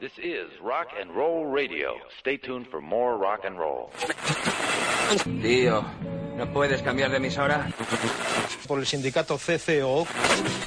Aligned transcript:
This 0.00 0.12
is 0.16 0.48
Rock 0.62 0.88
and 0.98 1.14
Roll 1.14 1.44
Radio. 1.44 1.92
Stay 2.20 2.38
tuned 2.38 2.66
for 2.70 2.80
more 2.80 3.18
rock 3.18 3.44
and 3.44 3.58
roll. 3.58 3.90
Tío, 5.42 5.84
¿no 6.38 6.50
puedes 6.54 6.80
cambiar 6.80 7.10
de 7.10 7.18
emisora? 7.18 7.68
Por 8.66 8.78
el 8.78 8.86
sindicato 8.86 9.36
CCO. 9.36 10.06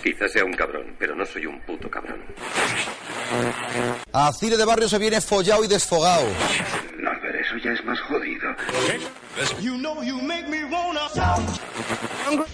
Quizás 0.04 0.32
sea 0.32 0.46
un 0.46 0.54
cabrón, 0.54 0.96
pero 1.00 1.16
no 1.16 1.26
soy 1.26 1.48
un 1.48 1.60
puto 1.62 1.90
cabrón. 1.90 2.24
A 4.12 4.32
Cire 4.34 4.56
de 4.56 4.66
Barrio 4.66 4.88
se 4.88 5.00
viene 5.00 5.20
follado 5.20 5.64
y 5.64 5.68
desfogado. 5.68 6.28
No, 7.00 7.10
pero 7.20 7.40
eso 7.40 7.58
ya 7.58 7.72
es 7.72 7.84
más 7.86 8.00
jodido. 8.02 8.56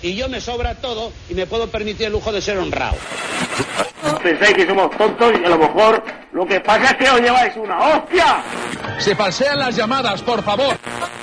Y 0.01 0.15
yo 0.15 0.29
me 0.29 0.39
sobra 0.39 0.75
todo 0.75 1.11
y 1.27 1.33
me 1.33 1.45
puedo 1.45 1.69
permitir 1.69 2.05
el 2.05 2.13
lujo 2.13 2.31
de 2.31 2.41
ser 2.41 2.57
honrado. 2.57 2.95
Pensáis 4.21 4.53
que 4.53 4.65
somos 4.65 4.89
tontos 4.97 5.33
y 5.39 5.45
a 5.45 5.49
lo 5.49 5.57
mejor 5.57 6.03
lo 6.33 6.45
que 6.45 6.59
pasa 6.59 6.91
es 6.91 6.95
que 6.95 7.09
os 7.09 7.21
lleváis 7.21 7.55
una 7.55 7.77
hostia. 7.79 8.43
Se 8.99 9.15
falsean 9.15 9.59
las 9.59 9.75
llamadas, 9.75 10.21
por 10.21 10.43
favor. 10.43 10.77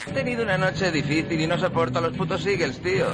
He 0.06 0.12
tenido 0.12 0.42
una 0.42 0.56
noche 0.56 0.90
difícil 0.90 1.40
y 1.40 1.46
no 1.46 1.58
soporto 1.58 1.98
a 1.98 2.02
los 2.02 2.16
putos 2.16 2.44
Eagles, 2.46 2.80
tío. 2.82 3.06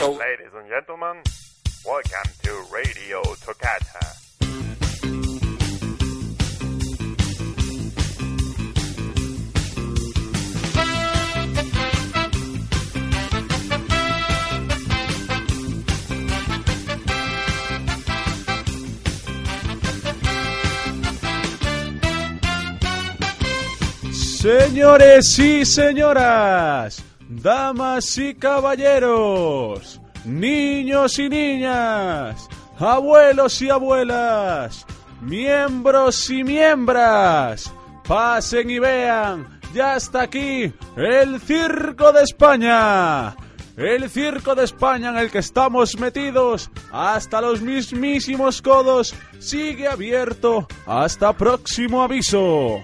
Ladies 0.00 0.54
and 0.54 0.68
gentlemen, 0.68 1.22
welcome 1.84 2.30
to 2.42 2.52
Radio 2.70 3.22
Toccata. 3.44 4.15
Señores 24.46 25.36
y 25.40 25.64
señoras, 25.64 27.04
damas 27.28 28.16
y 28.16 28.32
caballeros, 28.32 30.00
niños 30.24 31.18
y 31.18 31.28
niñas, 31.28 32.48
abuelos 32.78 33.60
y 33.60 33.70
abuelas, 33.70 34.86
miembros 35.20 36.30
y 36.30 36.44
miembros, 36.44 37.72
pasen 38.06 38.70
y 38.70 38.78
vean, 38.78 39.58
ya 39.74 39.96
está 39.96 40.22
aquí 40.22 40.72
el 40.94 41.40
Circo 41.40 42.12
de 42.12 42.22
España. 42.22 43.34
El 43.76 44.08
Circo 44.08 44.54
de 44.54 44.62
España 44.62 45.08
en 45.08 45.16
el 45.16 45.30
que 45.32 45.38
estamos 45.38 45.98
metidos 45.98 46.70
hasta 46.92 47.40
los 47.40 47.60
mismísimos 47.62 48.62
codos 48.62 49.12
sigue 49.40 49.88
abierto 49.88 50.68
hasta 50.86 51.32
próximo 51.32 52.00
aviso 52.04 52.80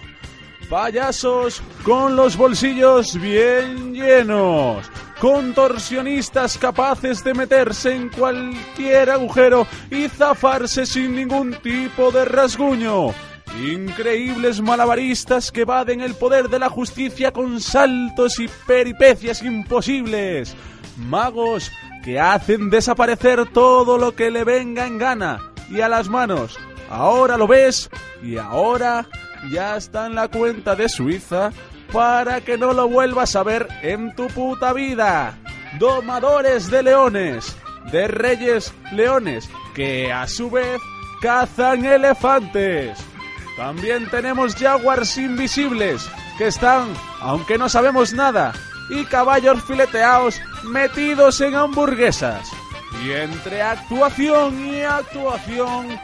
payasos 0.72 1.62
con 1.84 2.16
los 2.16 2.34
bolsillos 2.34 3.20
bien 3.20 3.92
llenos, 3.92 4.90
contorsionistas 5.20 6.56
capaces 6.56 7.22
de 7.22 7.34
meterse 7.34 7.94
en 7.94 8.08
cualquier 8.08 9.10
agujero 9.10 9.66
y 9.90 10.08
zafarse 10.08 10.86
sin 10.86 11.14
ningún 11.14 11.52
tipo 11.56 12.10
de 12.10 12.24
rasguño. 12.24 13.08
Increíbles 13.62 14.62
malabaristas 14.62 15.52
que 15.52 15.60
evaden 15.60 16.00
el 16.00 16.14
poder 16.14 16.48
de 16.48 16.58
la 16.58 16.70
justicia 16.70 17.34
con 17.34 17.60
saltos 17.60 18.40
y 18.40 18.48
peripecias 18.66 19.42
imposibles. 19.42 20.56
Magos 20.96 21.70
que 22.02 22.18
hacen 22.18 22.70
desaparecer 22.70 23.44
todo 23.52 23.98
lo 23.98 24.16
que 24.16 24.30
le 24.30 24.44
venga 24.44 24.86
en 24.86 24.96
gana 24.96 25.38
y 25.70 25.82
a 25.82 25.90
las 25.90 26.08
manos. 26.08 26.58
Ahora 26.88 27.36
lo 27.36 27.46
ves 27.46 27.90
y 28.22 28.38
ahora 28.38 29.06
ya 29.50 29.76
está 29.76 30.06
en 30.06 30.14
la 30.14 30.28
cuenta 30.28 30.74
de 30.76 30.88
Suiza 30.88 31.52
para 31.92 32.40
que 32.40 32.56
no 32.56 32.72
lo 32.72 32.88
vuelvas 32.88 33.36
a 33.36 33.42
ver 33.42 33.68
en 33.82 34.14
tu 34.14 34.26
puta 34.28 34.72
vida. 34.72 35.38
Domadores 35.78 36.70
de 36.70 36.82
leones, 36.82 37.56
de 37.90 38.08
reyes 38.08 38.72
leones, 38.92 39.48
que 39.74 40.12
a 40.12 40.26
su 40.26 40.50
vez 40.50 40.80
cazan 41.20 41.84
elefantes. 41.84 42.98
También 43.56 44.08
tenemos 44.10 44.54
jaguars 44.54 45.18
invisibles, 45.18 46.08
que 46.38 46.46
están, 46.46 46.92
aunque 47.20 47.58
no 47.58 47.68
sabemos 47.68 48.12
nada, 48.12 48.52
y 48.88 49.04
caballos 49.04 49.62
fileteados 49.64 50.40
metidos 50.64 51.40
en 51.40 51.54
hamburguesas. 51.54 52.50
Y 53.04 53.10
entre 53.12 53.62
actuación 53.62 54.74
y 54.74 54.82
actuación 54.82 55.98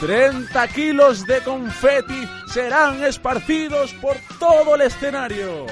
30 0.00 0.68
kilos 0.68 1.26
de 1.26 1.40
confeti 1.40 2.28
serán 2.52 3.02
esparcidos 3.02 3.92
por 3.94 4.16
todo 4.38 4.76
el 4.76 4.82
escenario. 4.82 5.66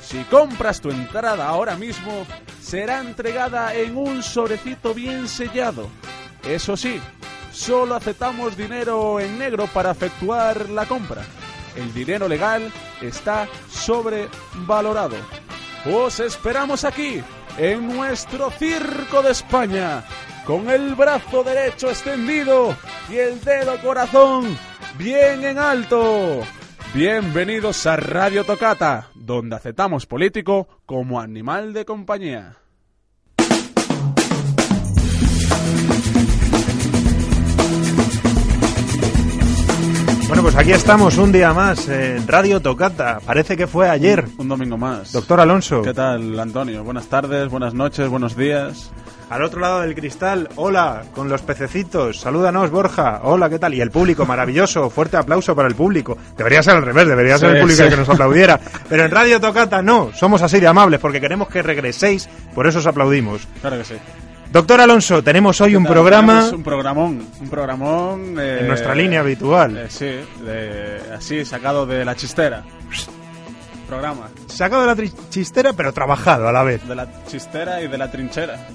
Si 0.00 0.22
compras 0.24 0.80
tu 0.80 0.90
entrada 0.90 1.48
ahora 1.48 1.74
mismo, 1.74 2.24
será 2.60 3.00
entregada 3.00 3.74
en 3.74 3.96
un 3.96 4.22
sobrecito 4.22 4.94
bien 4.94 5.26
sellado. 5.26 5.88
Eso 6.44 6.76
sí, 6.76 7.00
solo 7.52 7.96
aceptamos 7.96 8.56
dinero 8.56 9.18
en 9.18 9.38
negro 9.38 9.66
para 9.66 9.90
efectuar 9.90 10.70
la 10.70 10.86
compra. 10.86 11.22
El 11.74 11.92
dinero 11.92 12.28
legal 12.28 12.70
está 13.00 13.48
sobrevalorado. 13.68 15.16
Os 15.92 16.20
esperamos 16.20 16.84
aquí, 16.84 17.20
en 17.58 17.88
nuestro 17.88 18.50
Circo 18.52 19.22
de 19.22 19.32
España, 19.32 20.04
con 20.46 20.68
el 20.70 20.94
brazo 20.94 21.44
derecho 21.44 21.88
extendido 21.88 22.76
y 23.10 23.16
el 23.16 23.40
dedo 23.40 23.80
corazón 23.80 24.56
bien 24.98 25.44
en 25.44 25.58
alto. 25.58 26.40
Bienvenidos 26.94 27.86
a 27.86 27.96
Radio 27.96 28.44
Tocata, 28.44 29.08
donde 29.14 29.56
aceptamos 29.56 30.06
político 30.06 30.68
como 30.84 31.20
animal 31.20 31.72
de 31.72 31.84
compañía. 31.84 32.56
Bueno, 40.28 40.44
pues 40.44 40.56
aquí 40.56 40.72
estamos 40.72 41.18
un 41.18 41.30
día 41.30 41.52
más 41.52 41.88
en 41.88 42.26
Radio 42.26 42.60
Tocata. 42.60 43.20
Parece 43.20 43.54
que 43.54 43.66
fue 43.66 43.90
ayer. 43.90 44.26
Un 44.38 44.48
domingo 44.48 44.78
más. 44.78 45.12
Doctor 45.12 45.40
Alonso. 45.40 45.82
¿Qué 45.82 45.92
tal, 45.92 46.40
Antonio? 46.40 46.82
Buenas 46.82 47.06
tardes, 47.06 47.50
buenas 47.50 47.74
noches, 47.74 48.08
buenos 48.08 48.34
días. 48.34 48.90
Al 49.32 49.42
otro 49.42 49.60
lado 49.60 49.80
del 49.80 49.94
cristal, 49.94 50.50
hola, 50.56 51.04
con 51.14 51.30
los 51.30 51.40
pececitos. 51.40 52.20
Salúdanos, 52.20 52.70
Borja. 52.70 53.20
Hola, 53.22 53.48
¿qué 53.48 53.58
tal? 53.58 53.72
Y 53.72 53.80
el 53.80 53.90
público, 53.90 54.26
maravilloso. 54.26 54.90
Fuerte 54.90 55.16
aplauso 55.16 55.56
para 55.56 55.68
el 55.68 55.74
público. 55.74 56.18
Debería 56.36 56.62
ser 56.62 56.76
al 56.76 56.82
revés, 56.82 57.08
debería 57.08 57.38
ser 57.38 57.56
el 57.56 57.62
público 57.62 57.78
sí. 57.78 57.82
el 57.84 57.88
que 57.88 57.96
nos 57.96 58.08
aplaudiera. 58.10 58.60
Pero 58.90 59.06
en 59.06 59.10
Radio 59.10 59.40
Tocata 59.40 59.80
no, 59.80 60.10
somos 60.12 60.42
así 60.42 60.60
de 60.60 60.66
amables 60.66 61.00
porque 61.00 61.18
queremos 61.18 61.48
que 61.48 61.62
regreséis, 61.62 62.28
por 62.54 62.66
eso 62.66 62.80
os 62.80 62.86
aplaudimos. 62.86 63.48
Claro 63.62 63.78
que 63.78 63.84
sí. 63.84 63.94
Doctor 64.50 64.82
Alonso, 64.82 65.22
tenemos 65.24 65.58
hoy 65.62 65.76
un 65.76 65.86
programa 65.86 66.32
Tenemos 66.34 66.52
Un 66.52 66.62
programón, 66.62 67.26
un 67.40 67.48
programón... 67.48 68.36
eh, 68.38 68.58
en 68.60 68.68
nuestra 68.68 68.94
línea 68.94 69.20
habitual. 69.20 69.78
eh, 69.78 69.86
sí, 69.88 70.10
de- 70.44 71.00
así, 71.16 71.42
sacado 71.46 71.86
de 71.86 72.04
la 72.04 72.14
chistera. 72.14 72.62
Programa. 73.88 74.28
Sacado 74.46 74.86
de 74.86 75.04
la 75.04 75.10
chistera, 75.30 75.72
pero 75.74 75.92
trabajado 75.92 76.48
a 76.48 76.52
la 76.52 76.62
vez. 76.62 76.86
De 76.86 76.94
la 76.94 77.06
chistera 77.26 77.82
y 77.82 77.88
de 77.88 77.98
la 77.98 78.10
trinchera. 78.10 78.66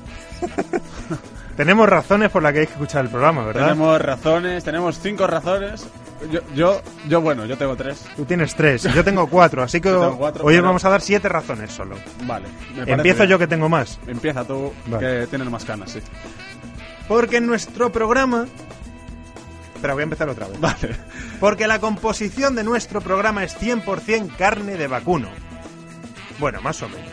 Tenemos 1.58 1.90
razones 1.90 2.30
por 2.30 2.44
las 2.44 2.53
que 2.53 2.59
hay 2.59 2.68
que 2.68 2.74
escuchar 2.74 3.06
el 3.06 3.09
programa, 3.12 3.44
¿verdad? 3.44 3.64
Tenemos 3.70 4.00
razones, 4.00 4.64
tenemos 4.64 5.00
cinco 5.00 5.25
razones. 5.25 5.88
Yo, 6.31 6.40
yo, 6.56 6.81
yo 7.08 7.22
bueno, 7.22 7.46
yo 7.46 7.58
tengo 7.58 7.75
tres. 7.75 8.06
Tú 8.16 8.25
tienes 8.25 8.53
tres, 8.56 8.84
yo 8.84 9.03
tengo 9.03 9.28
cuatro, 9.28 9.64
así 9.64 9.81
que 9.81 9.92
cuatro, 10.18 10.46
hoy 10.46 10.53
pero- 10.56 10.66
vamos 10.68 10.86
a 10.86 10.90
dar 10.90 11.02
siete 11.02 11.28
razones 11.30 11.72
solo. 11.72 11.96
Vale. 12.25 12.46
me 12.75 12.92
Empiezo 12.94 13.20
bien. 13.20 13.30
yo 13.30 13.40
que 13.40 13.48
tengo 13.48 13.70
más. 13.70 14.00
Empieza 14.08 14.44
tú, 14.46 14.72
Vale. 14.86 15.22
que 15.22 15.28
tienes 15.28 15.50
más 15.50 15.66
canas, 15.66 15.92
sí. 15.92 16.00
Porque 17.08 17.38
en 17.38 17.48
nuestro 17.48 17.92
programa... 17.92 18.45
Pero 19.81 19.94
voy 19.94 20.01
a 20.01 20.06
empezar 20.06 20.28
otra 20.30 20.48
vez. 20.48 20.60
Vale. 20.60 20.95
Porque 21.39 21.68
la 21.68 21.80
composición 21.80 22.56
de 22.56 22.63
nuestro 22.63 23.00
programa 23.01 23.44
es 23.44 23.56
100% 23.60 24.36
carne 24.36 24.75
de 24.75 24.88
vacuno. 24.88 25.30
Bueno, 26.39 26.62
más 26.62 26.81
o 26.84 26.89
menos. 26.89 27.12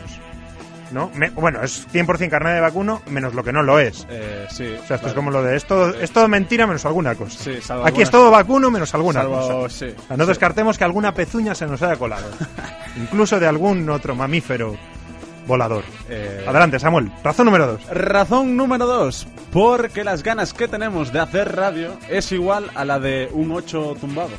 ¿No? 0.91 1.09
Me- 1.15 1.31
bueno, 1.31 1.63
es 1.63 1.87
100% 1.91 2.29
carne 2.29 2.51
de 2.53 2.59
vacuno 2.61 3.01
menos 3.07 3.33
lo 3.33 3.43
que 3.43 3.51
no 3.51 3.63
lo 3.63 3.79
es. 3.79 4.05
Eh, 4.09 4.45
sí. 4.49 4.75
O 4.83 4.85
sea, 4.87 4.97
esto 4.97 5.07
es 5.07 5.13
como 5.13 5.31
lo 5.31 5.41
de 5.41 5.55
esto 5.57 5.89
es 5.89 6.11
todo 6.11 6.27
mentira 6.27 6.67
menos 6.67 6.85
alguna 6.85 7.15
cosa. 7.15 7.43
Sí, 7.43 7.59
salvo 7.61 7.87
Aquí 7.87 8.03
es 8.03 8.11
todo 8.11 8.29
vacuno 8.29 8.69
menos 8.69 8.93
alguna 8.93 9.21
Salvo, 9.21 9.35
cosa. 9.63 9.69
sí. 9.77 9.85
O 9.97 10.07
sea, 10.07 10.15
no 10.17 10.23
sí. 10.25 10.29
descartemos 10.29 10.77
que 10.77 10.83
alguna 10.83 11.13
pezuña 11.13 11.55
se 11.55 11.65
nos 11.65 11.81
haya 11.81 11.95
colado. 11.95 12.27
Incluso 12.97 13.39
de 13.39 13.47
algún 13.47 13.89
otro 13.89 14.15
mamífero 14.15 14.77
volador. 15.47 15.83
Eh, 16.09 16.45
Adelante, 16.47 16.79
Samuel. 16.79 17.11
Razón 17.23 17.45
número 17.47 17.67
dos. 17.67 17.85
Razón 17.89 18.55
número 18.55 18.85
dos. 18.85 19.27
Porque 19.51 20.03
las 20.03 20.21
ganas 20.23 20.53
que 20.53 20.67
tenemos 20.67 21.11
de 21.11 21.19
hacer 21.19 21.55
radio 21.55 21.97
es 22.09 22.31
igual 22.31 22.69
a 22.75 22.85
la 22.85 22.99
de 22.99 23.29
un 23.31 23.51
8 23.51 23.95
tumbado. 23.99 24.29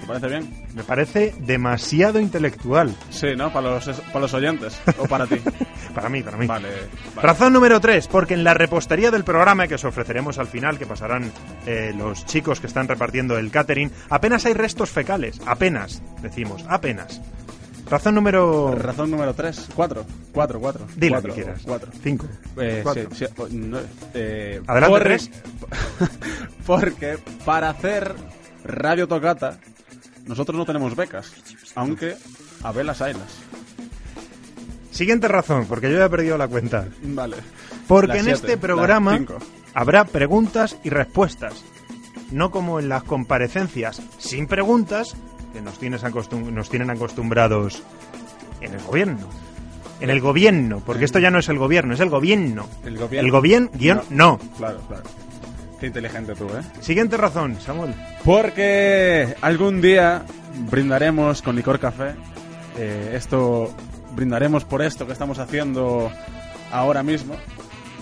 ¿Te 0.00 0.06
parece 0.06 0.28
bien? 0.28 0.65
Me 0.76 0.84
parece 0.84 1.34
demasiado 1.40 2.20
intelectual. 2.20 2.94
Sí, 3.10 3.28
¿no? 3.34 3.50
Para 3.50 3.70
los, 3.70 3.86
para 3.88 4.20
los 4.20 4.34
oyentes. 4.34 4.78
O 4.98 5.08
para 5.08 5.26
ti. 5.26 5.36
Para 5.96 6.10
mí, 6.10 6.22
para 6.22 6.36
mí. 6.36 6.46
Vale. 6.46 6.68
vale. 7.14 7.26
Razón 7.26 7.54
número 7.54 7.80
3, 7.80 8.06
porque 8.08 8.34
en 8.34 8.44
la 8.44 8.52
repostería 8.52 9.10
del 9.10 9.24
programa 9.24 9.66
que 9.66 9.76
os 9.76 9.84
ofreceremos 9.86 10.38
al 10.38 10.46
final, 10.46 10.76
que 10.78 10.84
pasarán 10.84 11.32
eh, 11.64 11.94
los 11.96 12.26
chicos 12.26 12.60
que 12.60 12.66
están 12.66 12.86
repartiendo 12.86 13.38
el 13.38 13.50
catering, 13.50 13.90
apenas 14.10 14.44
hay 14.44 14.52
restos 14.52 14.90
fecales. 14.90 15.40
Apenas, 15.46 16.02
decimos, 16.20 16.62
apenas. 16.68 17.22
Razón 17.88 18.14
número... 18.14 18.74
Razón 18.74 19.10
número 19.10 19.32
3. 19.32 19.68
4. 19.74 20.04
4, 20.34 20.60
4. 20.60 20.86
Di 20.96 21.08
la 21.08 21.14
Cuatro, 21.16 21.34
que 21.34 21.42
quieras. 21.42 21.62
cuatro. 21.64 21.90
5. 22.02 22.26
Eh, 22.58 22.80
Cuatro. 22.82 23.08
sí, 23.14 23.24
sí, 23.24 23.32
o- 23.38 23.48
no, 23.48 23.78
eh, 24.12 24.60
Adelante, 24.66 25.00
tres. 25.00 25.30
porque 26.66 27.16
para 27.46 27.70
hacer 27.70 28.14
Radio 28.64 29.08
Tocata 29.08 29.58
nosotros 30.26 30.56
no 30.58 30.64
tenemos 30.66 30.94
becas, 30.96 31.32
aunque 31.74 32.16
a 32.62 32.72
velas 32.72 33.00
haylas. 33.02 33.38
Siguiente 34.90 35.28
razón, 35.28 35.66
porque 35.66 35.90
yo 35.90 35.98
ya 35.98 36.06
he 36.06 36.10
perdido 36.10 36.38
la 36.38 36.48
cuenta. 36.48 36.88
Vale. 37.02 37.36
Porque 37.86 38.08
Las 38.08 38.16
en 38.18 38.24
siete, 38.24 38.36
este 38.38 38.52
las 38.52 38.60
programa 38.60 39.20
habrá 39.74 40.04
preguntas 40.04 40.76
y 40.84 40.90
respuestas. 40.90 41.64
No 42.32 42.50
como 42.50 42.80
en 42.80 42.88
las 42.88 43.04
comparecencias 43.04 44.00
sin 44.18 44.46
preguntas 44.46 45.14
que 45.52 45.60
nos, 45.60 45.78
tienes 45.78 46.02
acostum- 46.02 46.50
nos 46.50 46.68
tienen 46.70 46.90
acostumbrados 46.90 47.82
en 48.60 48.74
el 48.74 48.80
gobierno. 48.82 49.28
En 50.00 50.10
el 50.10 50.20
gobierno, 50.20 50.82
porque 50.84 51.04
esto 51.04 51.18
ya 51.18 51.30
no 51.30 51.38
es 51.38 51.48
el 51.48 51.58
gobierno, 51.58 51.94
es 51.94 52.00
el 52.00 52.10
gobierno. 52.10 52.66
El 52.84 52.98
gobierno. 52.98 53.26
El 53.26 53.30
gobierno, 53.32 53.70
guion, 53.74 54.02
no. 54.10 54.38
Claro, 54.58 54.80
claro. 54.88 55.04
Qué 55.80 55.86
inteligente 55.88 56.34
tú, 56.34 56.46
¿eh? 56.46 56.62
Siguiente 56.80 57.16
razón, 57.16 57.58
Samuel. 57.60 57.94
Porque 58.24 59.34
algún 59.42 59.80
día 59.82 60.24
brindaremos 60.70 61.42
con 61.42 61.54
licor 61.56 61.78
café. 61.78 62.14
eh, 62.78 63.12
esto 63.14 63.74
brindaremos 64.14 64.64
por 64.64 64.80
esto 64.82 65.06
que 65.06 65.12
estamos 65.12 65.38
haciendo 65.38 66.10
ahora 66.72 67.02
mismo. 67.02 67.36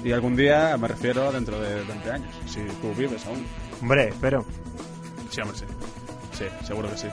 Y 0.05 0.13
algún 0.13 0.37
día 0.37 0.77
me 0.77 0.87
refiero 0.87 1.33
dentro 1.33 1.61
de 1.61 1.83
20 1.83 2.11
años, 2.13 2.29
si 2.47 2.61
tú 2.81 2.93
vives 2.97 3.25
aún. 3.27 3.45
Hombre, 3.81 4.13
pero. 4.21 4.45
Sí, 5.31 5.41
hombre, 5.41 5.59
sí. 5.59 5.65
Sí, 6.39 6.45
seguro 6.67 6.91
que 6.91 6.97
sí. 6.99 7.07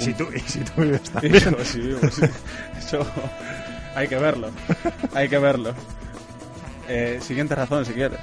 ¿Y 0.00 0.04
si 0.04 0.14
tú, 0.14 0.26
y 0.34 0.40
si 0.40 0.58
tú 0.60 0.82
vives 0.82 1.02
también? 1.10 1.56
sí, 1.64 1.80
vivo, 1.80 2.00
sí. 2.10 2.22
Eso 2.78 3.06
hay 3.94 4.08
que 4.08 4.16
verlo. 4.16 4.50
Hay 5.14 5.28
que 5.28 5.38
verlo. 5.38 5.72
Eh, 6.88 7.20
siguiente 7.22 7.54
razón, 7.54 7.84
si 7.86 7.92
quieres. 7.92 8.18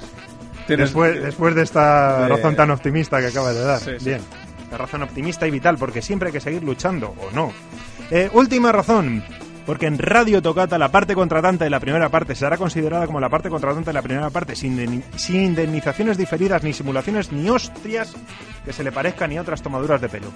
Después, 0.76 1.22
después 1.22 1.54
de 1.54 1.62
esta 1.62 2.22
de- 2.22 2.28
razón 2.28 2.56
tan 2.56 2.70
optimista 2.70 3.20
que 3.20 3.26
acabas 3.26 3.54
de 3.54 3.62
dar. 3.62 3.78
Sí, 3.80 3.90
sí. 3.98 4.04
Bien. 4.06 4.20
La 4.70 4.78
razón 4.78 5.02
optimista 5.02 5.46
y 5.46 5.50
vital, 5.50 5.76
porque 5.78 6.00
siempre 6.02 6.28
hay 6.28 6.32
que 6.32 6.40
seguir 6.40 6.62
luchando, 6.62 7.08
o 7.18 7.30
no. 7.34 7.52
Eh, 8.10 8.30
última 8.32 8.70
razón. 8.72 9.22
Porque 9.66 9.86
en 9.86 9.98
Radio 9.98 10.40
Tocata 10.42 10.78
la 10.78 10.90
parte 10.90 11.14
contratante 11.14 11.62
de 11.64 11.70
la 11.70 11.78
primera 11.78 12.08
parte 12.08 12.34
será 12.34 12.56
considerada 12.56 13.06
como 13.06 13.20
la 13.20 13.28
parte 13.28 13.50
contratante 13.50 13.90
de 13.90 13.92
la 13.92 14.02
primera 14.02 14.28
parte, 14.30 14.56
sin, 14.56 15.04
sin 15.14 15.42
indemnizaciones 15.42 16.16
diferidas, 16.16 16.64
ni 16.64 16.72
simulaciones, 16.72 17.30
ni 17.30 17.48
hostias 17.50 18.12
que 18.64 18.72
se 18.72 18.82
le 18.82 18.90
parezcan, 18.90 19.30
ni 19.30 19.38
otras 19.38 19.62
tomaduras 19.62 20.00
de 20.00 20.08
pelo. 20.08 20.26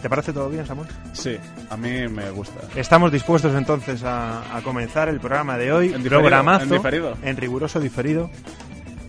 ¿Te 0.00 0.08
parece 0.08 0.32
todo 0.32 0.48
bien, 0.48 0.66
Samuel? 0.66 0.88
Sí, 1.12 1.36
a 1.70 1.76
mí 1.76 2.06
me 2.08 2.30
gusta. 2.30 2.60
Estamos 2.76 3.10
dispuestos 3.10 3.54
entonces 3.56 4.04
a, 4.04 4.54
a 4.56 4.60
comenzar 4.62 5.08
el 5.08 5.18
programa 5.18 5.56
de 5.58 5.72
hoy. 5.72 5.86
En 5.86 5.94
diferido, 6.02 6.20
programazo. 6.20 6.64
en 6.64 6.70
diferido. 6.70 7.16
en 7.22 7.36
riguroso 7.36 7.80
diferido. 7.80 8.30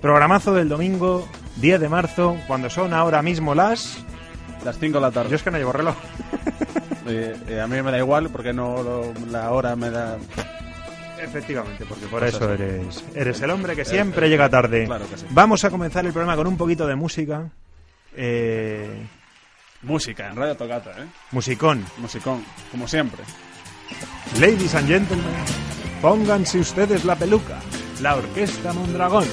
Programazo 0.10 0.54
del 0.54 0.70
domingo 0.70 1.28
10 1.56 1.80
de 1.80 1.90
marzo, 1.90 2.38
cuando 2.46 2.70
son 2.70 2.94
ahora 2.94 3.24
mismo 3.24 3.56
las. 3.56 3.98
Las 4.64 4.78
5 4.78 5.00
de 5.00 5.02
la 5.02 5.10
tarde. 5.10 5.32
Yo 5.32 5.36
es 5.36 5.42
que 5.42 5.50
no 5.50 5.58
llevo 5.58 5.72
reloj. 5.72 5.96
Eh, 7.08 7.36
eh, 7.50 7.62
a 7.62 7.66
mí 7.68 7.80
me 7.84 7.92
da 7.92 7.98
igual 8.00 8.30
porque 8.32 8.52
no 8.54 8.82
lo- 8.84 9.14
la 9.32 9.52
hora 9.52 9.76
me 9.76 9.90
da. 9.92 10.18
Efectivamente, 11.22 11.86
porque 11.88 12.06
por 12.08 12.24
eso 12.24 12.38
eso. 12.38 12.54
eres, 12.54 13.04
eres 13.16 13.42
el 13.42 13.50
hombre 13.52 13.76
que 13.76 13.82
Eh, 13.82 13.86
siempre 13.86 14.28
llega 14.30 14.48
tarde. 14.50 14.86
claro 14.86 15.08
que 15.10 15.18
sí. 15.18 15.26
Vamos 15.32 15.64
a 15.66 15.70
comenzar 15.72 16.04
el 16.06 16.12
programa 16.14 16.36
con 16.36 16.46
un 16.48 16.58
poquito 16.58 16.86
de 16.88 16.96
música. 16.96 17.48
Eh, 18.16 19.06
Música 19.84 20.28
en 20.30 20.36
Radio 20.36 20.56
Tocata, 20.56 20.92
¿eh? 21.00 21.06
musicón. 21.32 21.84
Musicón, 21.98 22.44
como 22.72 22.88
siempre. 22.88 23.24
Ladies 24.40 24.74
and 24.76 24.88
gentlemen, 24.88 25.26
pónganse 26.02 26.60
ustedes 26.60 27.06
la 27.06 27.16
peluca. 27.16 27.60
La 28.02 28.16
Orquesta 28.16 28.74
Mondragón. 28.74 29.24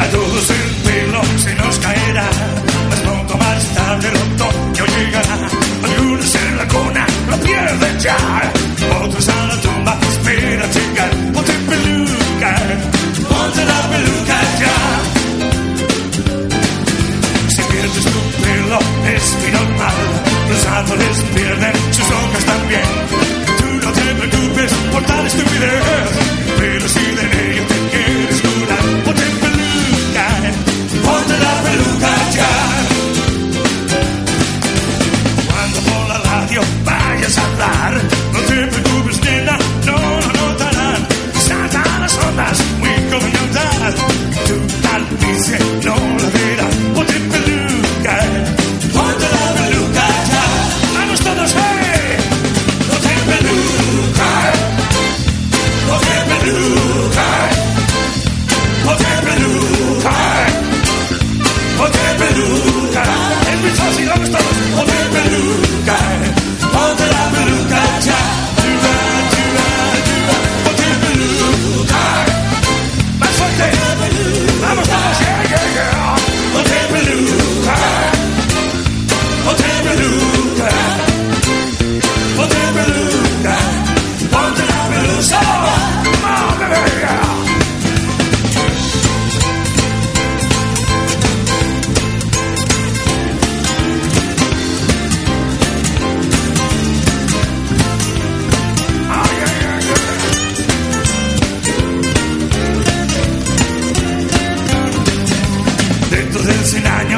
A 0.00 0.06
todos 0.10 0.50
el 0.50 0.70
pelo 0.84 1.22
se 1.38 1.54
nos 1.54 1.78
caerá, 1.78 2.30
más 2.90 3.00
pronto 3.00 3.36
más 3.38 3.74
tarde 3.74 4.08
el 4.08 4.16
otoño 4.16 4.84
llegará. 4.96 5.48
Algunos 5.84 6.34
en 6.34 6.56
la 6.56 6.68
cuna 6.68 7.06
lo 7.30 7.36
pierden 7.38 7.98
ya, 7.98 8.52
otros 9.02 9.28
a 9.28 9.46
la 9.46 9.60
tumba 9.60 9.98
esperan 10.02 10.70
llegar. 10.72 11.27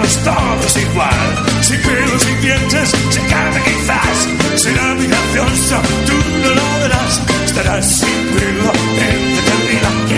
100 0.07 0.09
años 0.09 0.19
todo 0.25 0.67
es 0.67 0.77
igual. 0.77 1.45
Sin 1.63 1.81
pelos, 1.83 2.23
sin 2.23 2.41
dientes, 2.41 2.91
sin 3.11 3.25
carne 3.27 3.61
quizás. 3.65 4.29
Será 4.61 4.95
muy 4.95 5.07
gracioso, 5.07 5.81
tú 6.07 6.15
no 6.43 6.55
lo 6.55 6.79
verás. 6.81 7.23
Estarás 7.45 7.87
sin 7.87 8.27
pelo 8.37 8.73
en 8.99 9.39
eternidad. 9.39 10.10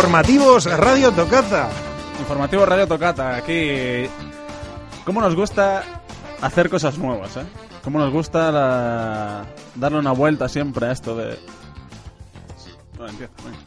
Informativos 0.00 0.64
Radio 0.64 1.12
Tocata. 1.12 1.68
Informativo 2.20 2.64
Radio 2.64 2.88
Tocata, 2.88 3.36
aquí. 3.36 4.08
¿Cómo 5.04 5.20
nos 5.20 5.36
gusta 5.36 5.82
hacer 6.40 6.70
cosas 6.70 6.96
nuevas, 6.96 7.36
eh? 7.36 7.42
¿Cómo 7.84 7.98
nos 7.98 8.10
gusta 8.10 8.50
la- 8.50 9.44
darle 9.74 9.98
una 9.98 10.12
vuelta 10.12 10.48
siempre 10.48 10.86
a 10.86 10.92
esto 10.92 11.14
de. 11.14 11.38
Bueno, 12.96 13.10
empieza, 13.12 13.32
venga. 13.44 13.58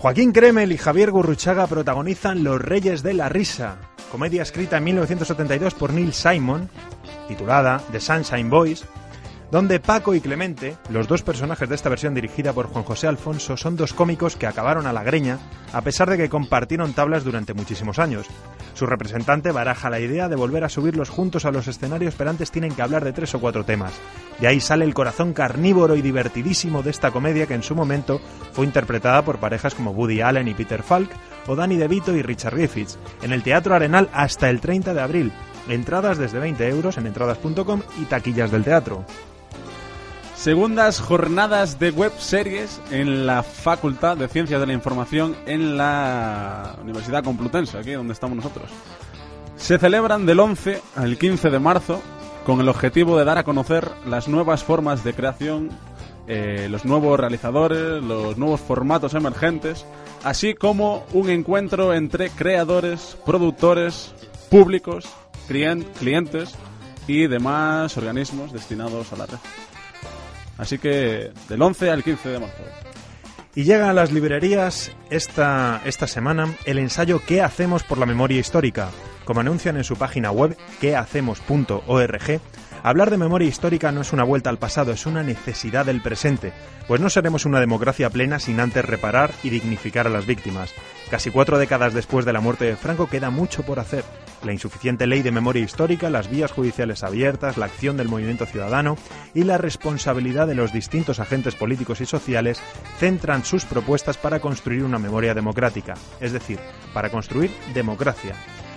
Joaquín 0.00 0.32
Kremel 0.32 0.72
y 0.72 0.76
Javier 0.76 1.12
Gurruchaga 1.12 1.68
protagonizan 1.68 2.42
Los 2.42 2.60
Reyes 2.60 3.04
de 3.04 3.14
la 3.14 3.28
Risa, 3.28 3.76
comedia 4.10 4.42
escrita 4.42 4.78
en 4.78 4.84
1972 4.84 5.74
por 5.74 5.92
Neil 5.92 6.12
Simon, 6.14 6.68
titulada 7.28 7.80
The 7.92 8.00
Sunshine 8.00 8.50
Boys, 8.50 8.84
donde 9.50 9.80
Paco 9.80 10.14
y 10.14 10.20
Clemente, 10.20 10.76
los 10.90 11.06
dos 11.06 11.22
personajes 11.22 11.68
de 11.68 11.74
esta 11.74 11.88
versión 11.88 12.14
dirigida 12.14 12.52
por 12.52 12.66
Juan 12.66 12.84
José 12.84 13.06
Alfonso, 13.06 13.56
son 13.56 13.76
dos 13.76 13.92
cómicos 13.92 14.36
que 14.36 14.46
acabaron 14.46 14.86
a 14.86 14.92
la 14.92 15.04
greña, 15.04 15.38
a 15.72 15.82
pesar 15.82 16.10
de 16.10 16.16
que 16.16 16.28
compartieron 16.28 16.92
tablas 16.92 17.24
durante 17.24 17.54
muchísimos 17.54 17.98
años. 17.98 18.26
Su 18.74 18.86
representante 18.86 19.52
baraja 19.52 19.88
la 19.88 20.00
idea 20.00 20.28
de 20.28 20.36
volver 20.36 20.64
a 20.64 20.68
subirlos 20.68 21.08
juntos 21.08 21.44
a 21.44 21.50
los 21.50 21.68
escenarios, 21.68 22.14
pero 22.16 22.30
antes 22.30 22.50
tienen 22.50 22.74
que 22.74 22.82
hablar 22.82 23.04
de 23.04 23.12
tres 23.12 23.34
o 23.34 23.40
cuatro 23.40 23.64
temas. 23.64 23.92
De 24.40 24.48
ahí 24.48 24.60
sale 24.60 24.84
el 24.84 24.94
corazón 24.94 25.32
carnívoro 25.32 25.96
y 25.96 26.02
divertidísimo 26.02 26.82
de 26.82 26.90
esta 26.90 27.10
comedia 27.10 27.46
que 27.46 27.54
en 27.54 27.62
su 27.62 27.74
momento 27.74 28.20
fue 28.52 28.66
interpretada 28.66 29.22
por 29.22 29.38
parejas 29.38 29.74
como 29.74 29.92
Woody 29.92 30.20
Allen 30.20 30.48
y 30.48 30.54
Peter 30.54 30.82
Falk, 30.82 31.10
o 31.46 31.56
Danny 31.56 31.76
DeVito 31.76 32.14
y 32.14 32.22
Richard 32.22 32.56
Griffiths, 32.56 32.98
en 33.22 33.32
el 33.32 33.42
Teatro 33.42 33.74
Arenal 33.74 34.10
hasta 34.12 34.50
el 34.50 34.60
30 34.60 34.92
de 34.92 35.00
abril. 35.00 35.32
Entradas 35.68 36.18
desde 36.18 36.38
20 36.38 36.68
euros 36.68 36.98
en 36.98 37.06
entradas.com 37.06 37.80
y 38.00 38.04
taquillas 38.04 38.50
del 38.50 38.64
teatro. 38.64 39.04
Segundas 40.36 41.00
jornadas 41.00 41.78
de 41.78 41.90
web 41.90 42.12
series 42.18 42.80
en 42.90 43.26
la 43.26 43.42
Facultad 43.42 44.16
de 44.16 44.28
Ciencias 44.28 44.60
de 44.60 44.66
la 44.66 44.74
Información 44.74 45.34
en 45.46 45.76
la 45.76 46.76
Universidad 46.82 47.24
Complutense, 47.24 47.78
aquí 47.78 47.92
donde 47.92 48.12
estamos 48.12 48.36
nosotros. 48.36 48.70
Se 49.56 49.78
celebran 49.78 50.26
del 50.26 50.38
11 50.38 50.82
al 50.94 51.18
15 51.18 51.50
de 51.50 51.58
marzo 51.58 52.00
con 52.44 52.60
el 52.60 52.68
objetivo 52.68 53.18
de 53.18 53.24
dar 53.24 53.38
a 53.38 53.44
conocer 53.44 53.90
las 54.06 54.28
nuevas 54.28 54.62
formas 54.62 55.02
de 55.02 55.14
creación, 55.14 55.70
eh, 56.28 56.68
los 56.70 56.84
nuevos 56.84 57.18
realizadores, 57.18 58.02
los 58.04 58.36
nuevos 58.36 58.60
formatos 58.60 59.14
emergentes, 59.14 59.84
así 60.22 60.54
como 60.54 61.04
un 61.12 61.30
encuentro 61.30 61.92
entre 61.94 62.28
creadores, 62.30 63.16
productores, 63.24 64.14
públicos, 64.50 65.06
clien- 65.48 65.86
clientes 65.98 66.54
y 67.08 67.26
demás 67.26 67.96
organismos 67.96 68.52
destinados 68.52 69.12
a 69.12 69.16
la 69.16 69.26
red. 69.26 69.38
Así 70.58 70.78
que 70.78 71.32
del 71.48 71.62
11 71.62 71.90
al 71.90 72.02
15 72.02 72.28
de 72.28 72.38
marzo. 72.38 72.62
Y 73.54 73.64
llega 73.64 73.88
a 73.88 73.94
las 73.94 74.12
librerías 74.12 74.92
esta, 75.08 75.80
esta 75.86 76.06
semana 76.06 76.54
el 76.66 76.78
ensayo 76.78 77.22
¿Qué 77.26 77.40
hacemos 77.40 77.82
por 77.82 77.98
la 77.98 78.04
memoria 78.04 78.38
histórica? 78.38 78.90
Como 79.24 79.40
anuncian 79.40 79.76
en 79.76 79.84
su 79.84 79.96
página 79.96 80.30
web 80.30 80.56
quehacemos.org, 80.80 82.40
hablar 82.90 83.10
de 83.10 83.18
memoria 83.18 83.48
histórica 83.48 83.90
no 83.90 84.02
es 84.02 84.12
una 84.12 84.22
vuelta 84.22 84.48
al 84.48 84.58
pasado, 84.58 84.92
es 84.92 85.06
una 85.06 85.24
necesidad 85.24 85.86
del 85.86 86.00
presente, 86.00 86.52
pues 86.86 87.00
no 87.00 87.10
seremos 87.10 87.44
una 87.44 87.58
democracia 87.58 88.10
plena 88.10 88.38
sin 88.38 88.60
antes 88.60 88.84
reparar 88.84 89.32
y 89.42 89.50
dignificar 89.50 90.06
a 90.06 90.10
las 90.10 90.24
víctimas. 90.24 90.72
Casi 91.10 91.30
cuatro 91.30 91.58
décadas 91.58 91.94
después 91.94 92.24
de 92.24 92.32
la 92.32 92.40
muerte 92.40 92.64
de 92.64 92.76
Franco 92.76 93.08
queda 93.08 93.30
mucho 93.30 93.64
por 93.64 93.80
hacer. 93.80 94.04
La 94.44 94.52
insuficiente 94.52 95.08
ley 95.08 95.22
de 95.22 95.32
memoria 95.32 95.64
histórica, 95.64 96.10
las 96.10 96.30
vías 96.30 96.52
judiciales 96.52 97.02
abiertas, 97.02 97.56
la 97.56 97.66
acción 97.66 97.96
del 97.96 98.08
movimiento 98.08 98.46
ciudadano 98.46 98.96
y 99.34 99.42
la 99.42 99.58
responsabilidad 99.58 100.46
de 100.46 100.54
los 100.54 100.72
distintos 100.72 101.18
agentes 101.18 101.56
políticos 101.56 102.00
y 102.00 102.06
sociales 102.06 102.62
centran 103.00 103.44
sus 103.44 103.64
propuestas 103.64 104.16
para 104.16 104.38
construir 104.38 104.84
una 104.84 105.00
memoria 105.00 105.34
democrática, 105.34 105.94
es 106.20 106.30
decir, 106.30 106.60
para 106.94 107.10
construir 107.10 107.50
democracia. 107.74 108.36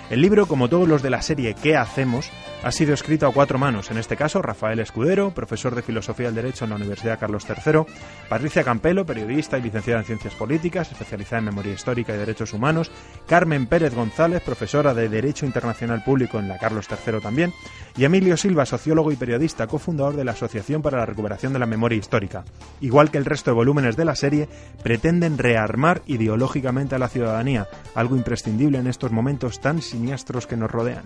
El 0.10 0.22
libro, 0.22 0.48
como 0.48 0.70
todos 0.70 0.88
los 0.88 1.04
de 1.04 1.12
la 1.12 1.22
serie 1.22 1.54
¿Qué 1.54 1.78
hacemos?, 1.78 2.32
ha 2.62 2.72
sido 2.72 2.94
escrito 2.94 3.26
a 3.26 3.32
cuatro 3.32 3.58
manos, 3.58 3.90
en 3.90 3.98
este 3.98 4.18
caso 4.18 4.42
Rafael 4.42 4.80
Escudero, 4.80 5.32
profesor 5.32 5.76
de 5.76 5.82
Filosofía 5.82 6.26
del 6.26 6.36
Derecho 6.36 6.66
en 6.66 6.72
la 6.72 6.76
Universidad 6.76 7.18
Carlos 7.18 7.46
III, 7.48 7.84
Patricia 8.28 8.66
Campelo, 8.66 9.06
periodista 9.06 9.58
y 9.58 9.62
licenciada 9.62 10.02
en 10.02 10.06
Ciencias 10.06 10.34
Políticas, 10.36 10.92
especializada 10.92 11.40
en 11.40 11.46
Memoria 11.46 11.74
Histórica 11.74 12.14
y 12.14 12.18
Derechos 12.18 12.52
Humanos, 12.52 12.92
Carmen 13.28 13.66
Pérez 13.68 13.96
González, 13.96 14.42
profesora 14.42 14.94
de 14.94 15.08
Derecho 15.08 15.46
Internacional 15.46 16.04
Público 16.04 16.38
en 16.38 16.50
la 16.50 16.58
Carlos 16.58 16.88
III 16.90 17.22
también, 17.22 17.54
y 17.96 18.04
Emilio 18.04 18.36
Silva, 18.36 18.66
sociólogo 18.66 19.14
y 19.14 19.16
periodista, 19.16 19.68
cofundador 19.68 20.18
de 20.18 20.26
la 20.26 20.34
Asociación 20.34 20.82
para 20.82 20.98
la 20.98 21.06
Recuperación 21.06 21.54
de 21.54 21.60
la 21.60 21.66
Memoria 21.66 21.98
Histórica. 21.98 22.44
Igual 22.82 23.10
que 23.10 23.20
el 23.20 23.26
resto 23.26 23.52
de 23.52 23.56
volúmenes 23.56 23.96
de 23.96 24.06
la 24.06 24.16
serie, 24.16 24.50
pretenden 24.84 25.38
rearmar 25.38 26.02
ideológicamente 26.08 26.96
a 26.96 27.00
la 27.00 27.08
ciudadanía, 27.08 27.70
algo 27.96 28.18
imprescindible 28.18 28.80
en 28.80 28.88
estos 28.88 29.14
momentos 29.14 29.62
tan 29.62 29.82
que 30.48 30.58
nos 30.58 30.72
rodean. 30.72 31.04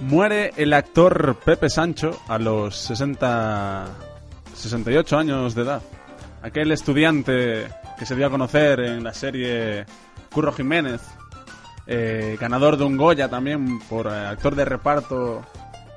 Muere 0.00 0.52
el 0.56 0.72
actor 0.72 1.36
Pepe 1.44 1.68
Sancho 1.68 2.20
a 2.28 2.38
los 2.38 2.76
60, 2.76 3.86
68 4.54 5.18
años 5.18 5.54
de 5.54 5.62
edad. 5.62 5.82
Aquel 6.42 6.72
estudiante 6.72 7.68
que 7.98 8.06
se 8.06 8.16
dio 8.16 8.26
a 8.26 8.30
conocer 8.30 8.80
en 8.80 9.04
la 9.04 9.14
serie 9.14 9.84
Curro 10.32 10.52
Jiménez, 10.52 11.00
eh, 11.86 12.36
ganador 12.40 12.76
de 12.76 12.84
un 12.84 12.96
Goya 12.96 13.28
también 13.28 13.78
por 13.88 14.06
eh, 14.06 14.10
actor 14.10 14.54
de 14.54 14.64
reparto 14.64 15.42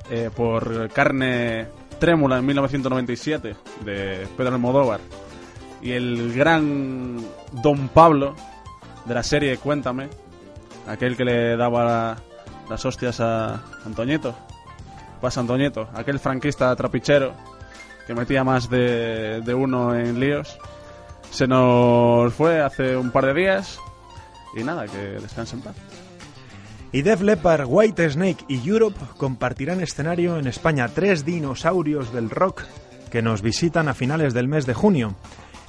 eh, 0.10 0.30
por 0.36 0.89
Carne 0.92 1.68
Trémula 2.00 2.38
en 2.38 2.46
1997 2.46 3.56
de 3.84 4.27
Pedro 4.38 4.56
Almodóvar. 4.56 5.00
Y 5.82 5.92
el 5.92 6.34
gran 6.34 7.18
Don 7.63 7.89
Pablo 7.89 8.36
de 9.06 9.13
la 9.13 9.24
serie 9.24 9.58
Cuéntame, 9.58 10.10
aquel 10.88 11.15
que 11.18 11.25
le 11.25 11.58
daba 11.58 12.18
las 12.70 12.86
hostias 12.86 13.20
a 13.20 13.62
Antoñeto. 13.86 14.36
Pasa 15.22 15.39
Antoñeto, 15.39 15.89
aquel 15.94 16.20
franquista 16.20 16.75
trapichero 16.75 17.34
que 18.06 18.13
metía 18.13 18.44
más 18.44 18.70
de, 18.70 19.42
de 19.42 19.54
uno 19.54 19.96
en 19.96 20.20
líos. 20.20 20.58
Se 21.32 21.48
nos 21.48 22.34
fue 22.34 22.62
hace 22.62 22.96
un 22.96 23.12
par 23.12 23.25
de 23.25 23.34
días 23.34 23.80
y 24.56 24.63
nada, 24.63 24.88
que 24.88 24.98
descansen 24.98 25.60
en 25.60 25.65
paz. 25.65 25.75
Y 26.92 27.01
Def 27.01 27.22
Leppard, 27.22 27.65
White 27.68 28.10
Snake 28.10 28.46
y 28.48 28.68
Europe 28.68 29.00
compartirán 29.18 29.82
escenario 29.82 30.38
en 30.38 30.48
España. 30.48 30.88
Tres 30.88 31.25
dinosaurios 31.25 32.13
del 32.13 32.30
rock 32.30 32.63
que 33.12 33.22
nos 33.22 33.42
visitan 33.42 33.89
a 33.89 33.94
finales 33.94 34.34
del 34.34 34.48
mes 34.48 34.65
de 34.65 34.74
junio. 34.74 35.15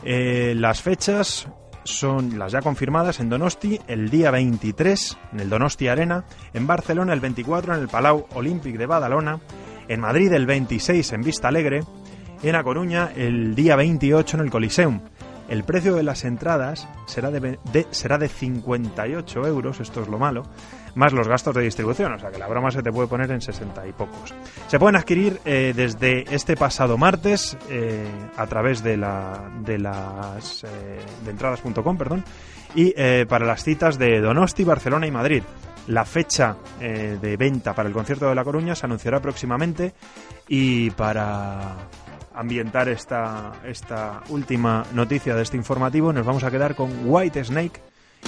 Eh, 0.04 0.54
las 0.56 0.82
fechas 0.82 1.48
son 1.86 2.38
las 2.38 2.52
ya 2.52 2.60
confirmadas 2.60 3.20
en 3.20 3.28
Donosti 3.28 3.80
el 3.86 4.10
día 4.10 4.30
23 4.30 5.18
en 5.32 5.40
el 5.40 5.48
Donosti 5.50 5.88
Arena, 5.88 6.24
en 6.52 6.66
Barcelona 6.66 7.12
el 7.12 7.20
24 7.20 7.74
en 7.74 7.80
el 7.80 7.88
Palau 7.88 8.26
Olímpic 8.34 8.76
de 8.76 8.86
Badalona, 8.86 9.40
en 9.88 10.00
Madrid 10.00 10.32
el 10.32 10.46
26 10.46 11.12
en 11.12 11.20
Vista 11.22 11.48
Alegre, 11.48 11.80
en 12.42 12.54
A 12.56 12.62
Coruña 12.62 13.10
el 13.16 13.54
día 13.54 13.76
28 13.76 14.36
en 14.36 14.42
el 14.44 14.50
Coliseum. 14.50 15.00
El 15.48 15.62
precio 15.62 15.94
de 15.94 16.02
las 16.02 16.24
entradas 16.24 16.88
será 17.06 17.30
de, 17.30 17.58
de- 17.72 17.86
será 17.90 18.18
de 18.18 18.28
58 18.28 19.46
euros, 19.46 19.78
esto 19.80 20.02
es 20.02 20.08
lo 20.08 20.18
malo, 20.18 20.42
más 20.96 21.12
los 21.12 21.28
gastos 21.28 21.54
de 21.54 21.62
distribución, 21.62 22.12
o 22.14 22.18
sea 22.18 22.30
que 22.30 22.38
la 22.38 22.48
broma 22.48 22.70
se 22.70 22.82
te 22.82 22.90
puede 22.90 23.06
poner 23.06 23.30
en 23.30 23.40
60 23.40 23.86
y 23.86 23.92
pocos. 23.92 24.34
Se 24.66 24.78
pueden 24.78 24.96
adquirir 24.96 25.40
eh, 25.44 25.72
desde 25.76 26.24
este 26.34 26.56
pasado 26.56 26.96
martes 26.98 27.56
eh, 27.70 28.08
a 28.36 28.46
través 28.46 28.82
de, 28.82 28.96
la, 28.96 29.50
de 29.60 29.78
las 29.78 30.64
eh, 30.64 30.68
de 31.24 31.30
entradas.com, 31.30 31.96
perdón, 31.96 32.24
y 32.74 32.94
eh, 32.96 33.26
para 33.28 33.46
las 33.46 33.62
citas 33.62 33.98
de 33.98 34.20
Donosti, 34.20 34.64
Barcelona 34.64 35.06
y 35.06 35.10
Madrid. 35.10 35.42
La 35.86 36.04
fecha 36.04 36.56
de 36.80 37.36
venta 37.36 37.72
para 37.72 37.88
el 37.88 37.94
concierto 37.94 38.28
de 38.28 38.34
La 38.34 38.42
Coruña 38.42 38.74
se 38.74 38.86
anunciará 38.86 39.20
próximamente 39.20 39.94
y 40.48 40.90
para 40.90 41.76
ambientar 42.34 42.88
esta, 42.88 43.52
esta 43.64 44.20
última 44.30 44.84
noticia 44.94 45.36
de 45.36 45.44
este 45.44 45.56
informativo 45.56 46.12
nos 46.12 46.26
vamos 46.26 46.42
a 46.42 46.50
quedar 46.50 46.74
con 46.74 46.90
White 47.04 47.44
Snake 47.44 47.80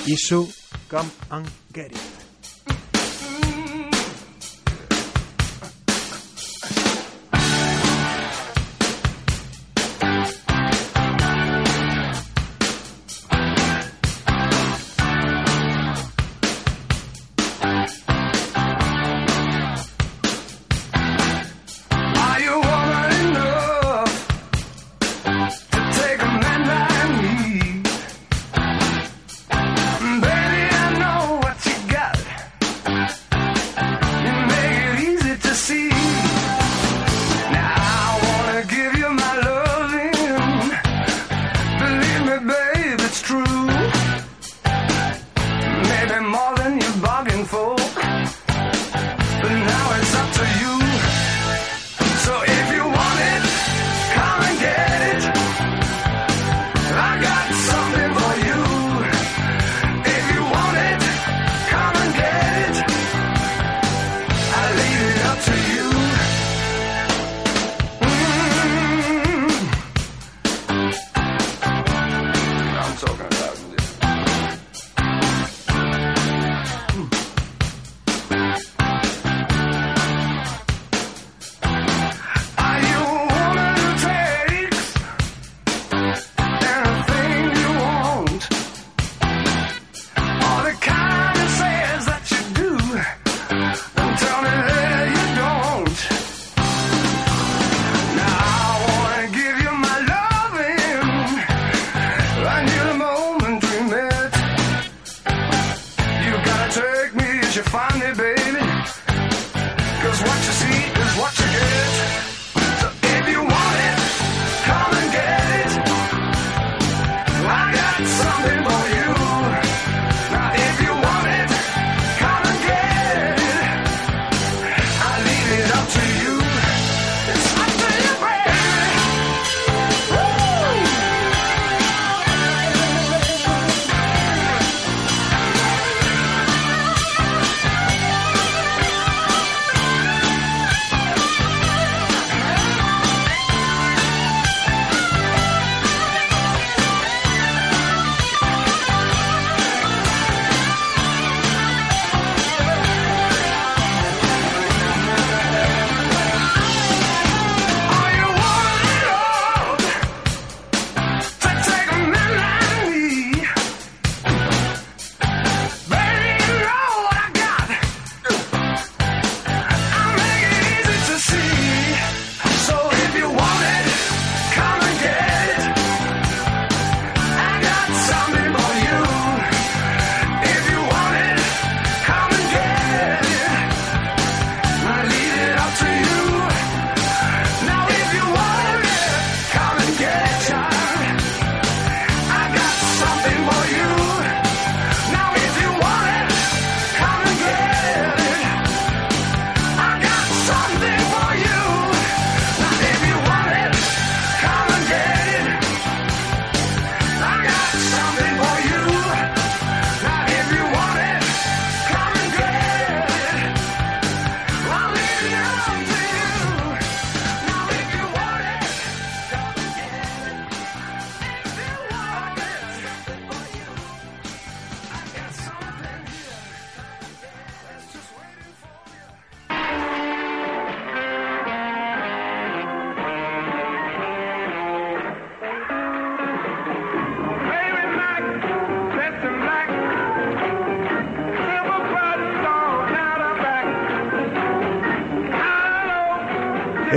y 0.07 0.17
su 0.17 0.49
Come 0.89 1.11
and 1.31 1.49
Get 1.75 1.91
It. 1.91 2.18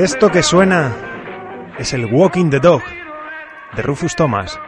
Esto 0.01 0.31
que 0.31 0.41
suena 0.41 0.95
es 1.77 1.93
el 1.93 2.11
Walking 2.11 2.49
the 2.49 2.59
Dog 2.59 2.81
de 3.75 3.83
Rufus 3.83 4.15
Thomas. 4.15 4.59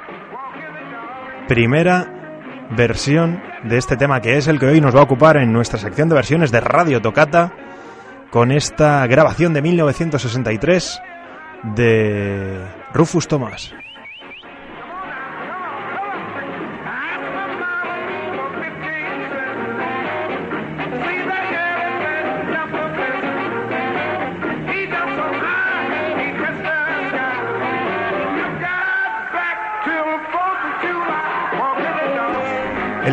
Primera 1.48 2.68
versión 2.70 3.42
de 3.64 3.80
este 3.80 3.98
tema 3.98 4.22
que 4.22 4.38
es 4.38 4.48
el 4.48 4.60
que 4.60 4.68
hoy 4.68 4.80
nos 4.80 4.96
va 4.96 5.00
a 5.00 5.06
ocupar 5.06 5.38
en 5.38 5.52
nuestra 5.52 5.80
sección 5.80 6.08
de 6.08 6.14
versiones 6.14 6.52
de 6.52 6.62
Radio 6.62 7.02
Tocata 7.02 7.52
con 8.30 8.52
esta 8.52 9.08
grabación 9.08 9.56
de 9.56 9.64
1963 9.64 11.02
de 11.76 12.68
Rufus 12.94 13.28
Thomas. 13.28 13.74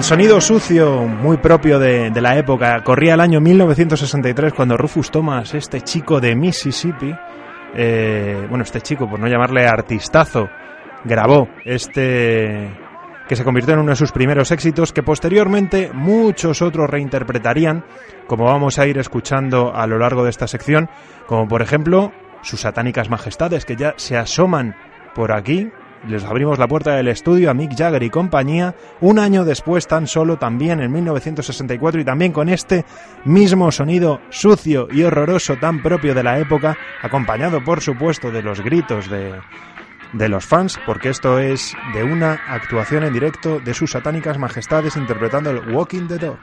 Sonido 0.02 0.40
sucio, 0.40 1.06
muy 1.06 1.38
propio 1.38 1.78
de, 1.78 2.10
de 2.10 2.20
la 2.20 2.36
época, 2.36 2.82
corría 2.84 3.14
el 3.14 3.20
año 3.20 3.40
1963 3.40 4.52
cuando 4.52 4.76
Rufus 4.76 5.10
Thomas, 5.10 5.54
este 5.54 5.80
chico 5.80 6.20
de 6.20 6.36
Mississippi, 6.36 7.14
eh, 7.74 8.46
bueno, 8.48 8.64
este 8.64 8.80
chico, 8.80 9.08
por 9.08 9.18
no 9.18 9.28
llamarle 9.28 9.66
artistazo, 9.66 10.48
grabó 11.04 11.48
este 11.64 12.70
que 13.28 13.36
se 13.36 13.44
convirtió 13.44 13.74
en 13.74 13.80
uno 13.80 13.90
de 13.90 13.96
sus 13.96 14.10
primeros 14.10 14.50
éxitos, 14.50 14.92
que 14.92 15.04
posteriormente 15.04 15.92
muchos 15.94 16.62
otros 16.62 16.90
reinterpretarían, 16.90 17.84
como 18.26 18.46
vamos 18.46 18.80
a 18.80 18.88
ir 18.88 18.98
escuchando 18.98 19.72
a 19.72 19.86
lo 19.86 19.98
largo 19.98 20.24
de 20.24 20.30
esta 20.30 20.48
sección, 20.48 20.90
como 21.26 21.46
por 21.46 21.62
ejemplo 21.62 22.10
sus 22.42 22.62
satánicas 22.62 23.08
majestades, 23.08 23.64
que 23.64 23.76
ya 23.76 23.94
se 23.98 24.16
asoman 24.16 24.74
por 25.14 25.30
aquí. 25.30 25.70
Les 26.08 26.24
abrimos 26.24 26.58
la 26.58 26.66
puerta 26.66 26.94
del 26.94 27.08
estudio 27.08 27.50
a 27.50 27.54
Mick 27.54 27.76
Jagger 27.76 28.02
y 28.02 28.10
compañía, 28.10 28.74
un 29.00 29.18
año 29.18 29.44
después 29.44 29.86
tan 29.86 30.06
solo, 30.06 30.38
también 30.38 30.80
en 30.80 30.90
1964, 30.90 32.00
y 32.00 32.04
también 32.04 32.32
con 32.32 32.48
este 32.48 32.86
mismo 33.24 33.70
sonido 33.70 34.20
sucio 34.30 34.88
y 34.90 35.02
horroroso 35.02 35.56
tan 35.56 35.82
propio 35.82 36.14
de 36.14 36.22
la 36.22 36.38
época, 36.38 36.76
acompañado 37.02 37.62
por 37.62 37.82
supuesto 37.82 38.30
de 38.30 38.42
los 38.42 38.62
gritos 38.62 39.10
de, 39.10 39.34
de 40.14 40.28
los 40.28 40.46
fans, 40.46 40.80
porque 40.86 41.10
esto 41.10 41.38
es 41.38 41.76
de 41.92 42.02
una 42.02 42.40
actuación 42.48 43.04
en 43.04 43.12
directo 43.12 43.60
de 43.60 43.74
sus 43.74 43.90
satánicas 43.90 44.38
majestades 44.38 44.96
interpretando 44.96 45.50
el 45.50 45.74
Walking 45.74 46.08
the 46.08 46.18
Dog. 46.18 46.38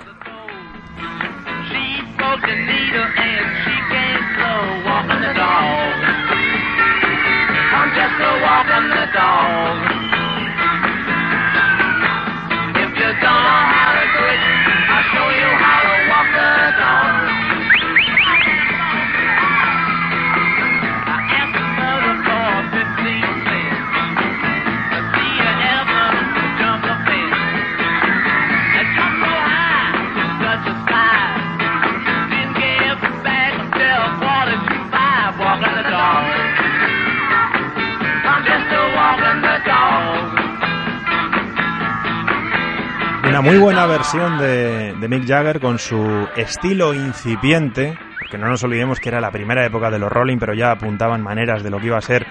Versión 43.88 44.38
de, 44.38 44.94
de, 45.00 45.08
Mick 45.08 45.28
Jagger 45.28 45.60
con 45.60 45.80
su 45.80 46.28
estilo 46.36 46.94
incipiente, 46.94 47.98
porque 48.20 48.38
no 48.38 48.48
nos 48.48 48.64
olvidemos 48.64 49.00
que 49.00 49.10
era 49.10 49.22
la 49.22 49.32
primera 49.32 49.66
época 49.66 49.90
de 49.90 50.00
los 50.00 50.12
Rolling, 50.12 50.38
pero 50.38 50.54
ya 50.54 50.72
apuntaban 50.72 51.22
maneras 51.22 51.64
de 51.64 51.70
lo 51.70 51.80
que 51.80 51.88
iba 51.88 51.98
a 51.98 52.02
ser 52.02 52.26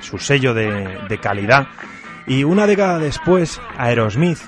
su 0.00 0.18
sello 0.18 0.54
de, 0.54 1.18
calidad. 1.20 1.68
Y 2.26 2.44
una 2.44 2.66
década 2.66 2.98
después, 2.98 3.60
Aerosmith 3.78 4.40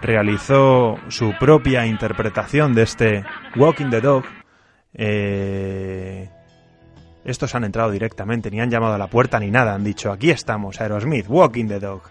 realizó 0.00 0.96
su 1.08 1.34
propia 1.38 1.86
interpretación 1.86 2.74
de 2.74 2.82
este 2.82 3.24
Walking 3.56 3.90
the 3.90 4.00
Dog. 4.00 4.24
Eh, 4.94 6.30
estos 7.24 7.54
han 7.54 7.64
entrado 7.64 7.90
directamente, 7.90 8.50
ni 8.50 8.60
han 8.60 8.70
llamado 8.70 8.94
a 8.94 8.98
la 8.98 9.08
puerta 9.08 9.38
ni 9.40 9.50
nada, 9.50 9.74
han 9.74 9.84
dicho, 9.84 10.12
aquí 10.12 10.30
estamos, 10.30 10.80
Aerosmith, 10.80 11.26
Walking 11.28 11.66
the 11.66 11.80
Dog. 11.80 12.02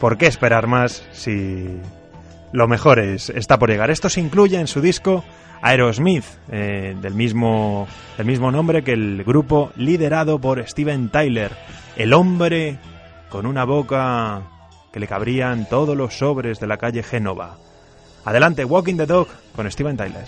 ¿Por 0.00 0.16
qué 0.16 0.26
esperar 0.26 0.66
más 0.66 1.06
si 1.12 1.80
lo 2.52 2.68
mejor 2.68 2.98
es, 2.98 3.30
está 3.30 3.58
por 3.58 3.70
llegar? 3.70 3.90
Esto 3.90 4.08
se 4.08 4.20
incluye 4.20 4.58
en 4.58 4.66
su 4.66 4.80
disco 4.80 5.24
Aerosmith, 5.60 6.24
eh, 6.50 6.96
del, 7.00 7.14
mismo, 7.14 7.88
mismo 8.24 8.50
nombre 8.50 8.82
que 8.82 8.92
el 8.92 9.24
grupo 9.24 9.72
liderado 9.76 10.38
por 10.38 10.66
Steven 10.66 11.08
Tyler, 11.10 11.52
el 11.96 12.12
hombre 12.12 12.78
con 13.28 13.46
una 13.46 13.64
boca 13.64 14.42
que 14.92 15.00
le 15.00 15.06
cabrían 15.06 15.68
todos 15.68 15.96
los 15.96 16.16
sobres 16.16 16.60
de 16.60 16.66
la 16.66 16.78
calle 16.78 17.02
Génova. 17.02 17.58
Adelante, 18.24 18.64
Walking 18.64 18.96
the 18.96 19.06
Dog 19.06 19.28
con 19.54 19.70
Steven 19.70 19.96
Tyler. 19.96 20.24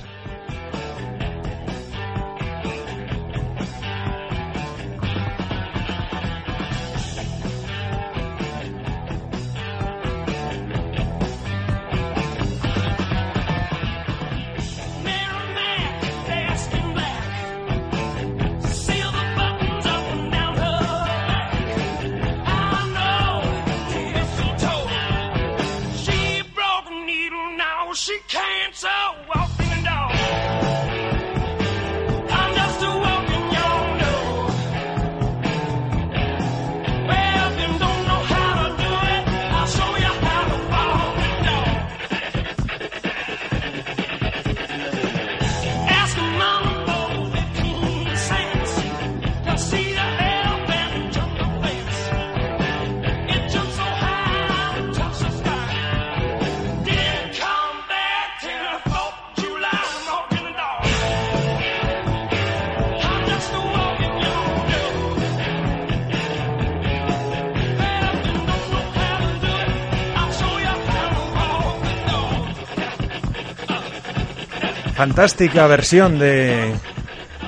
Fantástica 75.11 75.67
versión 75.67 76.21
de 76.21 76.73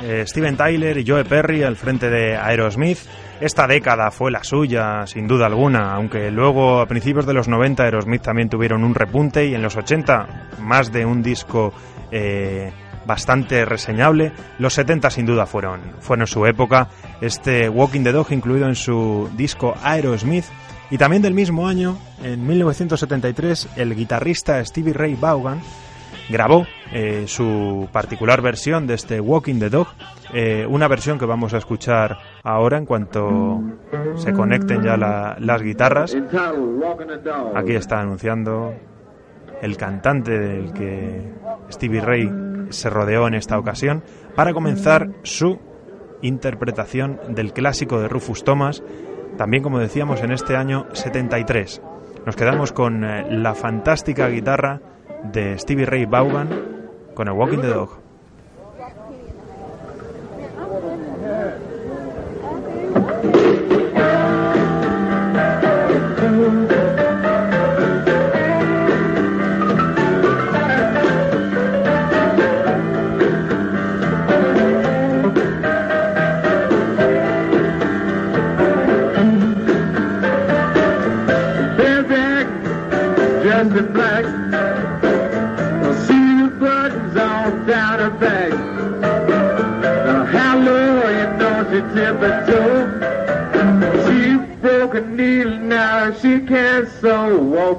eh, 0.02 0.24
Steven 0.26 0.56
Tyler 0.56 0.98
y 0.98 1.06
Joe 1.06 1.24
Perry 1.24 1.62
al 1.62 1.76
frente 1.76 2.10
de 2.10 2.36
Aerosmith. 2.36 2.98
Esta 3.40 3.68
década 3.68 4.10
fue 4.10 4.32
la 4.32 4.42
suya, 4.42 5.06
sin 5.06 5.28
duda 5.28 5.46
alguna, 5.46 5.94
aunque 5.94 6.32
luego 6.32 6.80
a 6.80 6.86
principios 6.86 7.24
de 7.24 7.34
los 7.34 7.46
90 7.46 7.84
Aerosmith 7.84 8.22
también 8.22 8.48
tuvieron 8.48 8.82
un 8.82 8.96
repunte 8.96 9.46
y 9.46 9.54
en 9.54 9.62
los 9.62 9.76
80 9.76 10.48
más 10.58 10.90
de 10.90 11.06
un 11.06 11.22
disco 11.22 11.72
eh, 12.10 12.72
bastante 13.06 13.64
reseñable. 13.64 14.32
Los 14.58 14.74
70 14.74 15.10
sin 15.10 15.24
duda 15.24 15.46
fueron, 15.46 15.82
fueron 16.00 16.26
su 16.26 16.44
época. 16.46 16.88
Este 17.20 17.68
Walking 17.68 18.02
the 18.02 18.10
Dog 18.10 18.32
incluido 18.32 18.66
en 18.66 18.74
su 18.74 19.30
disco 19.36 19.76
Aerosmith. 19.84 20.46
Y 20.90 20.98
también 20.98 21.22
del 21.22 21.32
mismo 21.32 21.68
año, 21.68 21.96
en 22.24 22.44
1973, 22.44 23.68
el 23.76 23.94
guitarrista 23.94 24.62
Stevie 24.64 24.94
Ray 24.94 25.14
Vaughan 25.14 25.60
grabó 26.28 26.66
eh, 26.92 27.24
su 27.26 27.88
particular 27.92 28.42
versión 28.42 28.86
de 28.86 28.94
este 28.94 29.20
Walking 29.20 29.58
the 29.58 29.70
Dog, 29.70 29.88
eh, 30.32 30.66
una 30.68 30.88
versión 30.88 31.18
que 31.18 31.26
vamos 31.26 31.54
a 31.54 31.58
escuchar 31.58 32.18
ahora 32.42 32.78
en 32.78 32.86
cuanto 32.86 33.60
se 34.16 34.32
conecten 34.32 34.82
ya 34.82 34.96
la, 34.96 35.36
las 35.38 35.62
guitarras. 35.62 36.16
Aquí 37.54 37.72
está 37.72 38.00
anunciando 38.00 38.74
el 39.62 39.76
cantante 39.76 40.38
del 40.38 40.72
que 40.72 41.32
Stevie 41.70 42.00
Ray 42.00 42.30
se 42.70 42.90
rodeó 42.90 43.28
en 43.28 43.34
esta 43.34 43.58
ocasión 43.58 44.02
para 44.34 44.52
comenzar 44.52 45.10
su 45.22 45.58
interpretación 46.22 47.20
del 47.28 47.52
clásico 47.52 48.00
de 48.00 48.08
Rufus 48.08 48.44
Thomas, 48.44 48.82
también 49.36 49.62
como 49.62 49.78
decíamos 49.78 50.22
en 50.22 50.32
este 50.32 50.56
año 50.56 50.86
73. 50.92 51.82
Nos 52.24 52.36
quedamos 52.36 52.72
con 52.72 53.04
eh, 53.04 53.26
la 53.30 53.54
fantástica 53.54 54.28
guitarra 54.28 54.80
de 55.24 55.58
Stevie 55.58 55.86
Ray 55.86 56.04
Vaughan 56.04 56.48
con 57.14 57.28
el 57.28 57.34
Walking 57.34 57.60
the 57.60 57.68
Dog. 57.68 58.01
Can't 96.52 96.86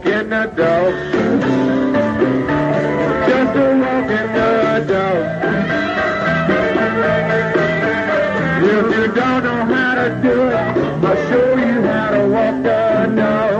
in 0.07 0.29
the 0.31 0.45
door. 0.57 0.91
Just 3.27 3.55
a 3.55 3.67
walk 3.81 4.09
in 4.19 4.27
the 4.33 4.49
door. 4.89 5.19
If 8.65 8.85
you 8.95 9.05
don't 9.13 9.41
know 9.43 9.61
how 9.73 9.93
to 9.93 10.07
do 10.23 10.35
it, 10.47 10.55
I'll 11.05 11.17
show 11.29 11.49
you 11.55 11.77
how 11.83 12.09
to 12.15 12.21
walk 12.35 12.55
the 12.63 12.79
door. 13.19 13.55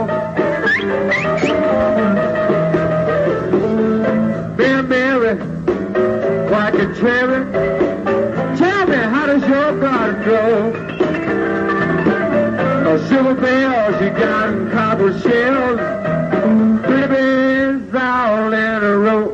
Mary, 4.56 4.82
Mary, 4.82 5.34
like 6.50 6.74
a 6.74 6.86
cherry. 6.98 7.40
Tell 8.58 8.86
me, 8.88 8.96
how 8.96 9.26
does 9.26 9.48
your 9.48 9.80
garden 9.80 10.22
grow? 10.24 10.93
Silver 13.14 13.34
bells 13.34 14.00
you 14.00 14.10
got 14.10 14.72
copper 14.72 15.12
shells. 15.20 15.78
All 17.94 18.52
in 18.52 18.82
a 18.82 18.96
row. 18.96 19.32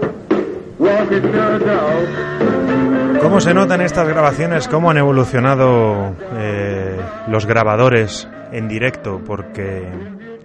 Walking 0.78 1.22
the 1.22 1.58
dog. 1.64 3.22
¿Cómo 3.22 3.40
se 3.40 3.54
nota 3.54 3.76
en 3.76 3.80
estas 3.80 4.06
grabaciones 4.06 4.68
cómo 4.68 4.90
han 4.90 4.98
evolucionado 4.98 6.14
eh, 6.36 7.00
los 7.28 7.46
grabadores 7.46 8.28
en 8.52 8.68
directo? 8.68 9.22
Porque 9.26 9.88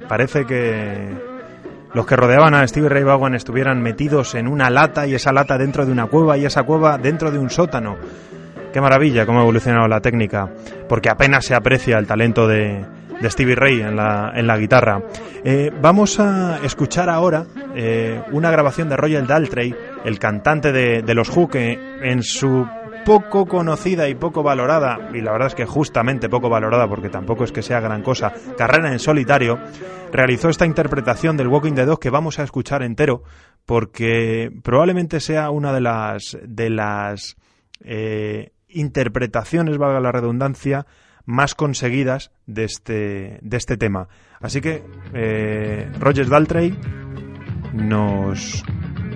parece 0.07 0.45
que 0.45 1.09
los 1.93 2.05
que 2.05 2.15
rodeaban 2.15 2.53
a 2.53 2.65
Stevie 2.65 2.87
Ray 2.87 3.03
Vaughan 3.03 3.35
estuvieran 3.35 3.81
metidos 3.81 4.33
en 4.35 4.47
una 4.47 4.69
lata 4.69 5.07
y 5.07 5.13
esa 5.13 5.33
lata 5.33 5.57
dentro 5.57 5.85
de 5.85 5.91
una 5.91 6.05
cueva 6.05 6.37
y 6.37 6.45
esa 6.45 6.63
cueva 6.63 6.97
dentro 6.97 7.31
de 7.31 7.39
un 7.39 7.49
sótano. 7.49 7.97
Qué 8.71 8.79
maravilla 8.79 9.25
cómo 9.25 9.39
ha 9.39 9.43
evolucionado 9.43 9.89
la 9.89 9.99
técnica, 9.99 10.49
porque 10.87 11.09
apenas 11.09 11.45
se 11.45 11.55
aprecia 11.55 11.97
el 11.97 12.07
talento 12.07 12.47
de, 12.47 12.85
de 13.21 13.29
Stevie 13.29 13.55
Ray 13.55 13.81
en 13.81 13.95
la, 13.95 14.31
en 14.35 14.47
la 14.47 14.57
guitarra. 14.57 15.01
Eh, 15.43 15.71
vamos 15.81 16.19
a 16.19 16.59
escuchar 16.63 17.09
ahora 17.09 17.45
eh, 17.75 18.21
una 18.31 18.51
grabación 18.51 18.89
de 18.89 18.97
Roger 18.97 19.25
Daltrey, 19.25 19.75
el 20.03 20.19
cantante 20.19 20.71
de, 20.71 21.01
de 21.01 21.13
los 21.13 21.35
Who, 21.35 21.47
que 21.47 21.79
en 22.01 22.23
su 22.23 22.65
poco 23.05 23.45
conocida 23.45 24.09
y 24.09 24.15
poco 24.15 24.41
valorada, 24.41 25.09
y 25.13 25.21
la 25.21 25.31
verdad 25.31 25.49
es 25.49 25.55
que 25.55 25.65
justamente 25.65 26.27
poco 26.27 26.49
valorada 26.49 26.87
porque 26.87 27.09
tampoco 27.09 27.43
es 27.43 27.51
que 27.51 27.61
sea 27.61 27.79
gran 27.79 28.01
cosa, 28.01 28.33
carrera 28.57 28.91
en 28.91 28.97
solitario, 28.99 29.59
realizó 30.11 30.49
esta 30.49 30.65
interpretación 30.65 31.37
del 31.37 31.47
Walking 31.47 31.73
the 31.73 31.85
Dog 31.85 31.99
que 31.99 32.09
vamos 32.09 32.39
a 32.39 32.43
escuchar 32.43 32.81
entero 32.81 33.21
porque 33.65 34.51
probablemente 34.63 35.19
sea 35.19 35.51
una 35.51 35.71
de 35.71 35.81
las 35.81 36.37
de 36.43 36.69
las 36.71 37.35
eh, 37.81 38.53
interpretaciones, 38.69 39.77
valga 39.77 39.99
la 39.99 40.11
redundancia, 40.11 40.85
más 41.25 41.55
conseguidas 41.55 42.31
de 42.45 42.65
este, 42.65 43.39
de 43.41 43.57
este 43.57 43.77
tema. 43.77 44.07
Así 44.41 44.61
que 44.61 44.83
eh, 45.13 45.89
Roger 45.99 46.27
nos 47.73 48.63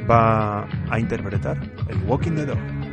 va 0.10 0.68
a 0.90 1.00
interpretar 1.00 1.58
el 1.88 1.98
Walking 2.08 2.32
the 2.32 2.46
Dog. 2.46 2.89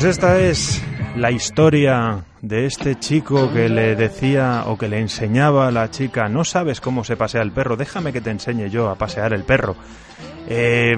Pues 0.00 0.16
esta 0.16 0.40
es 0.40 0.82
la 1.14 1.30
historia 1.30 2.24
de 2.40 2.64
este 2.64 2.98
chico 2.98 3.52
que 3.52 3.68
le 3.68 3.94
decía 3.96 4.64
o 4.64 4.78
que 4.78 4.88
le 4.88 4.98
enseñaba 4.98 5.68
a 5.68 5.70
la 5.70 5.90
chica, 5.90 6.26
no 6.26 6.42
sabes 6.42 6.80
cómo 6.80 7.04
se 7.04 7.18
pasea 7.18 7.42
el 7.42 7.52
perro, 7.52 7.76
déjame 7.76 8.10
que 8.10 8.22
te 8.22 8.30
enseñe 8.30 8.70
yo 8.70 8.88
a 8.88 8.94
pasear 8.94 9.34
el 9.34 9.44
perro. 9.44 9.76
Eh, 10.48 10.96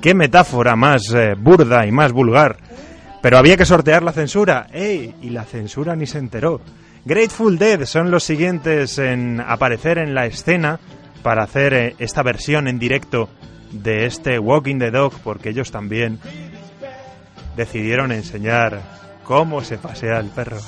qué 0.00 0.14
metáfora 0.14 0.76
más 0.76 1.12
eh, 1.16 1.34
burda 1.36 1.84
y 1.84 1.90
más 1.90 2.12
vulgar. 2.12 2.58
Pero 3.20 3.38
había 3.38 3.56
que 3.56 3.66
sortear 3.66 4.04
la 4.04 4.12
censura. 4.12 4.68
¡Ey! 4.72 5.16
Y 5.22 5.30
la 5.30 5.42
censura 5.42 5.96
ni 5.96 6.06
se 6.06 6.18
enteró. 6.18 6.60
Grateful 7.04 7.58
Dead 7.58 7.86
son 7.86 8.12
los 8.12 8.22
siguientes 8.22 9.00
en 9.00 9.40
aparecer 9.40 9.98
en 9.98 10.14
la 10.14 10.26
escena 10.26 10.78
para 11.24 11.42
hacer 11.42 11.74
eh, 11.74 11.96
esta 11.98 12.22
versión 12.22 12.68
en 12.68 12.78
directo 12.78 13.28
de 13.72 14.06
este 14.06 14.38
Walking 14.38 14.78
the 14.78 14.92
Dog, 14.92 15.12
porque 15.24 15.48
ellos 15.48 15.72
también 15.72 16.20
decidieron 17.56 18.12
enseñar 18.12 18.80
cómo 19.24 19.62
se 19.62 19.78
pasea 19.78 20.18
el 20.18 20.28
perro. 20.28 20.60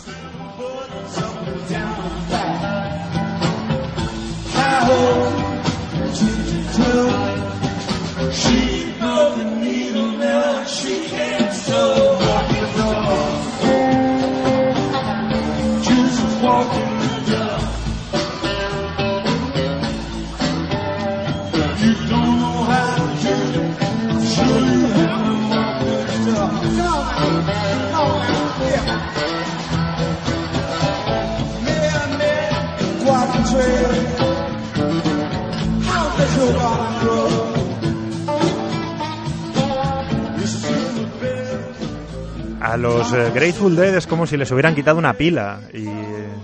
A 42.60 42.76
los 42.76 43.12
eh, 43.12 43.30
Grateful 43.34 43.76
Dead 43.76 43.94
es 43.94 44.06
como 44.06 44.26
si 44.26 44.36
les 44.36 44.50
hubieran 44.50 44.74
quitado 44.74 44.98
una 44.98 45.14
pila 45.14 45.60
y 45.72 45.88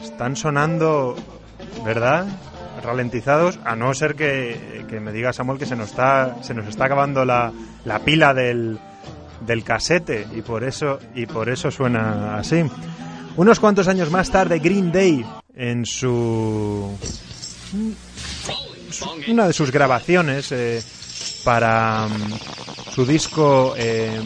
están 0.02 0.36
sonando, 0.36 1.16
¿verdad? 1.84 2.26
Ralentizados, 2.82 3.58
a 3.64 3.76
no 3.76 3.92
ser 3.94 4.14
que, 4.14 4.86
que 4.88 5.00
me 5.00 5.12
diga 5.12 5.32
Samuel 5.32 5.58
que 5.58 5.66
se 5.66 5.76
nos 5.76 5.90
está, 5.90 6.42
se 6.42 6.54
nos 6.54 6.66
está 6.66 6.86
acabando 6.86 7.24
la, 7.24 7.52
la 7.84 7.98
pila 7.98 8.32
del, 8.32 8.78
del 9.46 9.64
casete 9.64 10.26
y 10.34 10.42
por 10.42 10.64
eso 10.64 10.98
y 11.14 11.26
por 11.26 11.48
eso 11.48 11.70
suena 11.70 12.36
así. 12.36 12.64
Unos 13.36 13.60
cuantos 13.60 13.88
años 13.88 14.10
más 14.10 14.30
tarde, 14.30 14.60
Green 14.60 14.92
Day 14.92 15.26
en 15.56 15.84
su 15.84 16.96
una 19.28 19.46
de 19.46 19.52
sus 19.52 19.70
grabaciones 19.70 20.52
eh, 20.52 20.82
para 21.44 22.06
mm, 22.06 22.92
su 22.94 23.04
disco, 23.04 23.74
eh, 23.76 24.20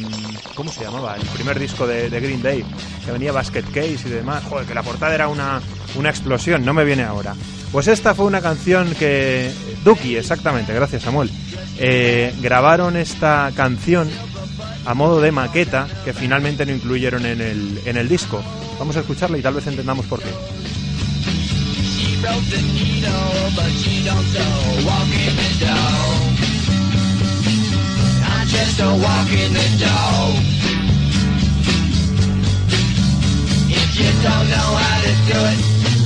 ¿cómo 0.55 0.71
se 0.71 0.85
llamaba? 0.85 1.17
El 1.17 1.27
primer 1.29 1.59
disco 1.59 1.87
de, 1.87 2.11
de 2.11 2.21
Green 2.21 2.43
Day, 2.43 2.65
que 3.05 3.13
venía 3.13 3.33
Basket 3.33 3.65
Case 3.65 4.03
y 4.07 4.11
demás. 4.11 4.45
Joder, 4.45 4.67
que 4.67 4.75
la 4.75 4.83
portada 4.83 5.15
era 5.15 5.29
una, 5.29 5.61
una 5.97 6.11
explosión, 6.11 6.65
no 6.65 6.75
me 6.75 6.85
viene 6.85 7.05
ahora. 7.05 7.35
Pues 7.73 7.89
esta 7.89 8.15
fue 8.15 8.27
una 8.27 8.41
canción 8.41 8.95
que. 8.95 9.53
Duki, 9.85 10.17
exactamente, 10.17 10.73
gracias 10.75 11.03
Samuel. 11.03 11.31
Eh, 11.79 12.35
grabaron 12.41 12.97
esta 12.97 13.53
canción 13.55 14.09
a 14.85 14.95
modo 14.95 15.21
de 15.21 15.33
maqueta 15.33 15.87
que 16.05 16.13
finalmente 16.13 16.65
no 16.65 16.73
incluyeron 16.73 17.27
en 17.27 17.41
el, 17.41 17.81
en 17.85 17.97
el 17.97 18.09
disco. 18.09 18.43
Vamos 18.79 18.97
a 18.97 19.01
escucharla 19.01 19.39
y 19.39 19.43
tal 19.43 19.55
vez 19.55 19.67
entendamos 19.67 20.07
por 20.07 20.21
qué. 20.21 20.31
Broke 22.29 22.45
the 22.51 22.61
needle, 22.61 23.51
but 23.57 23.73
she 23.81 24.05
don't 24.05 24.27
sew. 24.33 24.85
Walk 24.85 25.09
in 25.25 25.35
the 25.41 25.51
door. 25.65 26.05
I'm 28.29 28.47
just 28.47 28.81
a 28.81 28.91
walk 29.05 29.31
in 29.33 29.51
the 29.57 29.69
door. 29.81 30.29
If 33.81 33.91
you 33.99 34.11
don't 34.27 34.47
know 34.55 34.71
how 34.77 34.99
to 35.07 35.13
do 35.31 35.39
it, 35.53 35.61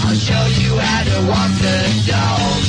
I'll 0.05 0.15
show 0.15 0.45
you 0.63 0.79
how 0.79 1.03
to 1.11 1.19
walk 1.27 1.53
the 1.67 1.79
dog. 2.07 2.63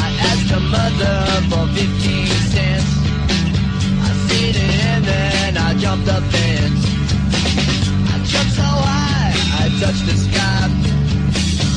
I 0.00 0.08
asked 0.30 0.48
her 0.54 0.64
mother 0.72 1.16
for 1.50 1.64
15 1.74 2.26
cents. 2.48 2.90
I 4.00 4.10
seen 4.26 4.54
it 4.56 4.84
and 4.86 5.04
then 5.04 5.58
I 5.58 5.74
jumped 5.74 6.06
the 6.06 6.22
fence. 6.32 6.93
Touched 9.80 10.06
the 10.06 10.16
sky. 10.16 10.68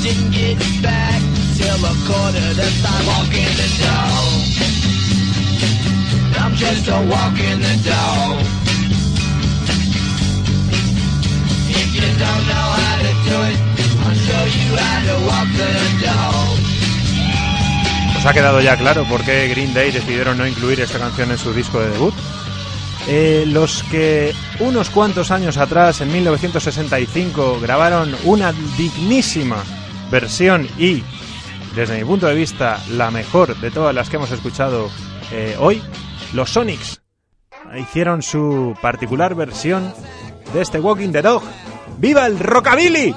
The. 0.03 0.27
I'm 6.39 6.53
just 6.55 6.88
a 6.88 6.99
walk 7.12 7.39
in 7.39 7.60
the 7.60 7.75
door. 7.83 8.39
If 11.69 11.89
you 11.95 12.07
don't 12.23 12.43
know 12.47 12.67
how 12.79 12.97
to 13.03 13.12
do 13.27 13.38
it, 13.51 13.60
I'll 14.05 14.15
show 14.15 14.43
you 14.57 14.69
how 14.77 14.99
to 15.07 15.15
walk 15.27 15.49
the 15.57 15.71
dog. 16.05 16.57
¿Os 18.17 18.25
ha 18.25 18.33
quedado 18.33 18.62
ya 18.62 18.77
claro 18.77 19.03
por 19.05 19.23
qué 19.23 19.47
Green 19.49 19.73
Day 19.73 19.91
decidieron 19.91 20.38
no 20.38 20.47
incluir 20.47 20.79
esta 20.79 20.99
canción 20.99 21.31
en 21.31 21.38
su 21.38 21.53
disco 21.53 21.79
de 21.79 21.89
debut? 21.89 22.13
Eh, 23.10 23.46
los 23.48 23.84
que 23.84 24.34
unos 24.60 24.89
cuantos 24.89 25.32
años 25.32 25.58
atrás, 25.58 26.02
en 26.02 26.12
1965, 26.12 27.60
grabaron 27.62 28.13
una 28.26 28.52
dignísima 28.78 29.63
versión 30.12 30.67
y, 30.78 31.04
desde 31.74 31.98
mi 31.98 32.04
punto 32.04 32.28
de 32.28 32.36
vista, 32.36 32.84
la 32.91 33.10
mejor 33.10 33.58
de 33.60 33.72
todas 33.72 33.96
las 33.96 34.10
que 34.10 34.17
hemos 34.17 34.32
escuchado 34.32 34.89
eh, 35.32 35.56
hoy, 35.58 35.82
los 36.34 36.52
Sonics 36.52 37.02
hicieron 37.78 38.22
su 38.22 38.76
particular 38.82 39.36
versión 39.36 39.93
de 40.54 40.62
este 40.62 40.80
Walking 40.80 41.12
the 41.12 41.22
Dog. 41.22 41.43
¡Viva 41.98 42.26
el 42.26 42.38
Rockabilly! 42.39 43.15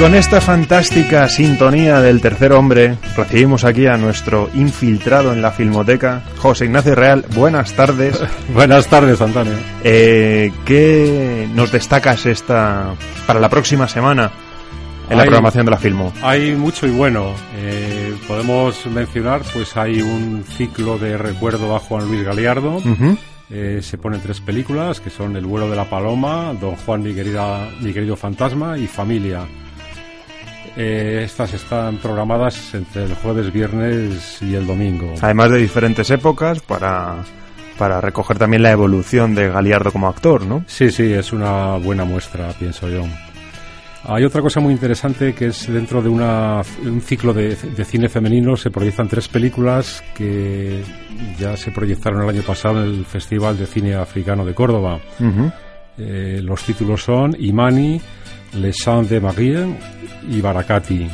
Con 0.00 0.14
esta 0.14 0.40
fantástica 0.40 1.28
sintonía 1.28 2.00
del 2.00 2.22
tercer 2.22 2.52
hombre, 2.52 2.96
recibimos 3.14 3.64
aquí 3.64 3.86
a 3.86 3.98
nuestro 3.98 4.48
infiltrado 4.54 5.34
en 5.34 5.42
la 5.42 5.50
filmoteca, 5.50 6.22
José 6.38 6.64
Ignacio 6.64 6.94
Real. 6.94 7.26
Buenas 7.34 7.74
tardes. 7.74 8.18
Buenas 8.54 8.86
tardes, 8.86 9.20
Antonio. 9.20 9.52
Eh, 9.84 10.52
¿Qué 10.64 11.46
nos 11.54 11.70
destacas 11.70 12.24
esta 12.24 12.94
para 13.26 13.40
la 13.40 13.50
próxima 13.50 13.88
semana 13.88 14.30
en 15.10 15.18
la 15.18 15.24
programación 15.24 15.66
de 15.66 15.70
la 15.70 15.76
Filmo? 15.76 16.14
Hay 16.22 16.56
mucho 16.56 16.86
y 16.86 16.90
bueno. 16.90 17.34
Eh, 17.56 18.16
podemos 18.26 18.86
mencionar, 18.86 19.42
pues 19.52 19.76
hay 19.76 20.00
un 20.00 20.44
ciclo 20.56 20.96
de 20.96 21.18
recuerdo 21.18 21.76
a 21.76 21.78
Juan 21.78 22.06
Luis 22.08 22.24
Galiardo. 22.24 22.80
Eh, 23.50 23.80
se 23.82 23.98
ponen 23.98 24.22
tres 24.22 24.40
películas 24.40 24.98
que 25.00 25.10
son 25.10 25.36
El 25.36 25.44
vuelo 25.44 25.68
de 25.68 25.76
la 25.76 25.90
paloma, 25.90 26.54
Don 26.58 26.76
Juan, 26.76 27.02
mi, 27.02 27.12
querida, 27.12 27.68
mi 27.80 27.92
querido 27.92 28.16
fantasma 28.16 28.78
y 28.78 28.86
Familia. 28.86 29.46
Eh, 30.76 31.22
estas 31.24 31.52
están 31.54 31.96
programadas 31.98 32.74
entre 32.74 33.04
el 33.04 33.14
jueves, 33.14 33.52
viernes 33.52 34.40
y 34.40 34.54
el 34.54 34.66
domingo. 34.66 35.14
Además 35.20 35.50
de 35.50 35.58
diferentes 35.58 36.10
épocas 36.10 36.60
para, 36.60 37.16
para 37.76 38.00
recoger 38.00 38.38
también 38.38 38.62
la 38.62 38.70
evolución 38.70 39.34
de 39.34 39.48
Galiardo 39.48 39.90
como 39.92 40.08
actor, 40.08 40.46
¿no? 40.46 40.64
Sí, 40.66 40.90
sí, 40.90 41.12
es 41.12 41.32
una 41.32 41.76
buena 41.76 42.04
muestra, 42.04 42.48
pienso 42.58 42.88
yo. 42.88 43.04
Hay 44.04 44.24
otra 44.24 44.40
cosa 44.40 44.60
muy 44.60 44.72
interesante 44.72 45.34
que 45.34 45.48
es 45.48 45.70
dentro 45.70 46.00
de 46.00 46.08
una, 46.08 46.62
un 46.84 47.02
ciclo 47.02 47.34
de, 47.34 47.54
de 47.54 47.84
cine 47.84 48.08
femenino 48.08 48.56
se 48.56 48.70
proyectan 48.70 49.08
tres 49.08 49.28
películas 49.28 50.02
que 50.14 50.82
ya 51.38 51.54
se 51.56 51.70
proyectaron 51.70 52.22
el 52.22 52.30
año 52.30 52.42
pasado 52.42 52.82
en 52.82 52.88
el 52.90 53.04
Festival 53.04 53.58
de 53.58 53.66
Cine 53.66 53.94
Africano 53.96 54.44
de 54.46 54.54
Córdoba. 54.54 54.98
Eh, 55.98 56.40
los 56.42 56.64
títulos 56.64 57.02
son 57.02 57.36
Imani, 57.38 58.00
Les 58.54 58.76
Champs 58.76 59.08
de 59.08 59.20
Marie 59.20 59.66
y 60.28 60.40
Barakati. 60.40 61.08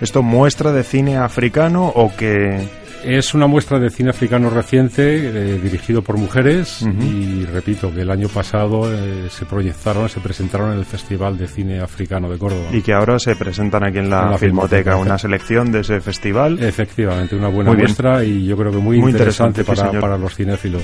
¿Esto 0.00 0.22
muestra 0.22 0.72
de 0.72 0.84
cine 0.84 1.16
africano 1.16 1.86
o 1.86 2.14
que 2.16 2.60
Es 3.04 3.32
una 3.34 3.46
muestra 3.46 3.78
de 3.78 3.90
cine 3.90 4.10
africano 4.10 4.50
reciente 4.50 5.02
eh, 5.16 5.58
dirigido 5.60 6.02
por 6.02 6.16
mujeres 6.18 6.82
y 6.82 7.44
repito 7.46 7.92
que 7.94 8.02
el 8.02 8.10
año 8.10 8.28
pasado 8.28 8.92
eh, 8.92 9.28
se 9.30 9.46
proyectaron, 9.46 10.08
se 10.08 10.20
presentaron 10.20 10.72
en 10.72 10.78
el 10.78 10.84
Festival 10.84 11.38
de 11.38 11.46
Cine 11.46 11.80
Africano 11.80 12.28
de 12.28 12.38
Córdoba. 12.38 12.68
y 12.72 12.82
que 12.82 12.92
ahora 12.92 13.18
se 13.18 13.34
presentan 13.36 13.84
aquí 13.84 13.98
en 13.98 14.10
la, 14.10 14.24
En 14.24 14.30
la 14.32 14.38
Filmoteca, 14.38 14.90
Filmoteca. 14.90 14.96
una 14.96 15.18
selección 15.18 15.70
de 15.72 15.80
ese 15.80 16.00
festival. 16.00 16.62
Efectivamente, 16.62 17.36
una 17.36 17.48
buena 17.48 17.72
muestra 17.72 18.24
y 18.24 18.44
yo 18.46 18.56
creo 18.56 18.72
que 18.72 18.78
muy, 18.78 19.00
Muy 19.00 19.12
interesante, 19.12 19.64
para 19.64 20.18
los 20.18 20.34
cinéfilos. 20.34 20.82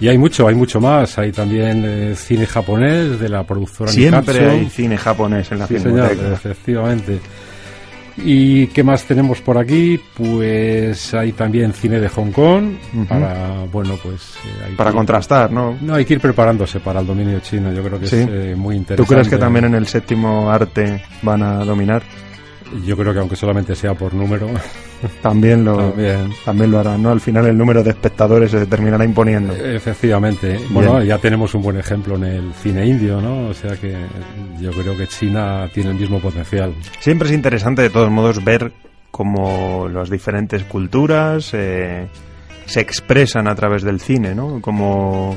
Y 0.00 0.08
hay 0.08 0.16
mucho, 0.18 0.46
hay 0.48 0.54
mucho 0.54 0.80
más. 0.80 1.18
Hay 1.18 1.32
también 1.32 1.82
eh, 1.84 2.14
cine 2.16 2.46
japonés 2.46 3.18
de 3.18 3.28
la 3.28 3.44
productora 3.44 3.90
Siempre 3.90 4.34
Nikatsu. 4.34 4.50
hay 4.50 4.70
cine 4.70 4.96
japonés 4.96 5.50
en 5.52 5.58
la 5.58 5.66
Sí, 5.66 5.78
señor, 5.78 6.10
efectivamente. 6.32 7.18
¿Y 8.20 8.66
qué 8.68 8.82
más 8.82 9.04
tenemos 9.04 9.40
por 9.40 9.58
aquí? 9.58 10.00
Pues 10.16 11.14
hay 11.14 11.30
también 11.32 11.72
cine 11.72 12.00
de 12.00 12.08
Hong 12.08 12.32
Kong 12.32 12.74
para, 13.08 13.64
bueno, 13.70 13.96
pues... 14.02 14.34
eh, 14.44 14.64
hay 14.68 14.74
Para 14.74 14.90
que- 14.90 14.96
contrastar, 14.96 15.52
¿no? 15.52 15.76
No, 15.80 15.94
hay 15.94 16.04
que 16.04 16.14
ir 16.14 16.20
preparándose 16.20 16.80
para 16.80 16.98
el 17.00 17.06
dominio 17.06 17.38
chino. 17.40 17.72
Yo 17.72 17.80
creo 17.84 18.00
que 18.00 18.08
Sí. 18.08 18.16
es 18.16 18.28
eh, 18.28 18.54
muy 18.56 18.74
¿Tú 18.74 18.78
interesante. 18.80 19.14
crees 19.14 19.28
que 19.28 19.36
también 19.38 19.66
en 19.66 19.74
el 19.76 19.86
séptimo 19.86 20.50
arte 20.50 21.00
van 21.22 21.42
a 21.44 21.64
dominar? 21.64 22.02
Yo 22.84 22.96
creo 22.96 23.12
que 23.12 23.20
aunque 23.20 23.36
solamente 23.36 23.74
sea 23.74 23.94
por 23.94 24.14
número... 24.14 24.48
También 25.22 25.64
lo, 25.64 25.76
También. 25.76 26.32
también 26.44 26.70
lo 26.72 26.80
harán, 26.80 27.00
¿no? 27.00 27.10
Al 27.12 27.20
final 27.20 27.46
el 27.46 27.56
número 27.56 27.84
de 27.84 27.90
espectadores 27.90 28.50
se 28.50 28.66
terminará 28.66 29.04
imponiendo. 29.04 29.54
Efectivamente. 29.54 30.58
Bueno, 30.70 31.00
ya 31.04 31.18
tenemos 31.18 31.54
un 31.54 31.62
buen 31.62 31.76
ejemplo 31.76 32.16
en 32.16 32.24
el 32.24 32.52
cine 32.54 32.84
indio, 32.84 33.20
¿no? 33.20 33.46
O 33.48 33.54
sea 33.54 33.76
que 33.76 33.94
yo 34.60 34.72
creo 34.72 34.96
que 34.96 35.06
China 35.06 35.68
tiene 35.72 35.90
el 35.90 35.96
mismo 35.96 36.18
potencial. 36.18 36.74
Siempre 36.98 37.28
es 37.28 37.34
interesante, 37.34 37.82
de 37.82 37.90
todos 37.90 38.10
modos, 38.10 38.42
ver 38.42 38.72
cómo 39.12 39.88
las 39.88 40.10
diferentes 40.10 40.64
culturas 40.64 41.50
eh, 41.54 42.08
se 42.66 42.80
expresan 42.80 43.48
a 43.48 43.54
través 43.54 43.84
del 43.84 44.00
cine, 44.00 44.34
¿no? 44.34 44.60
Como 44.60 45.36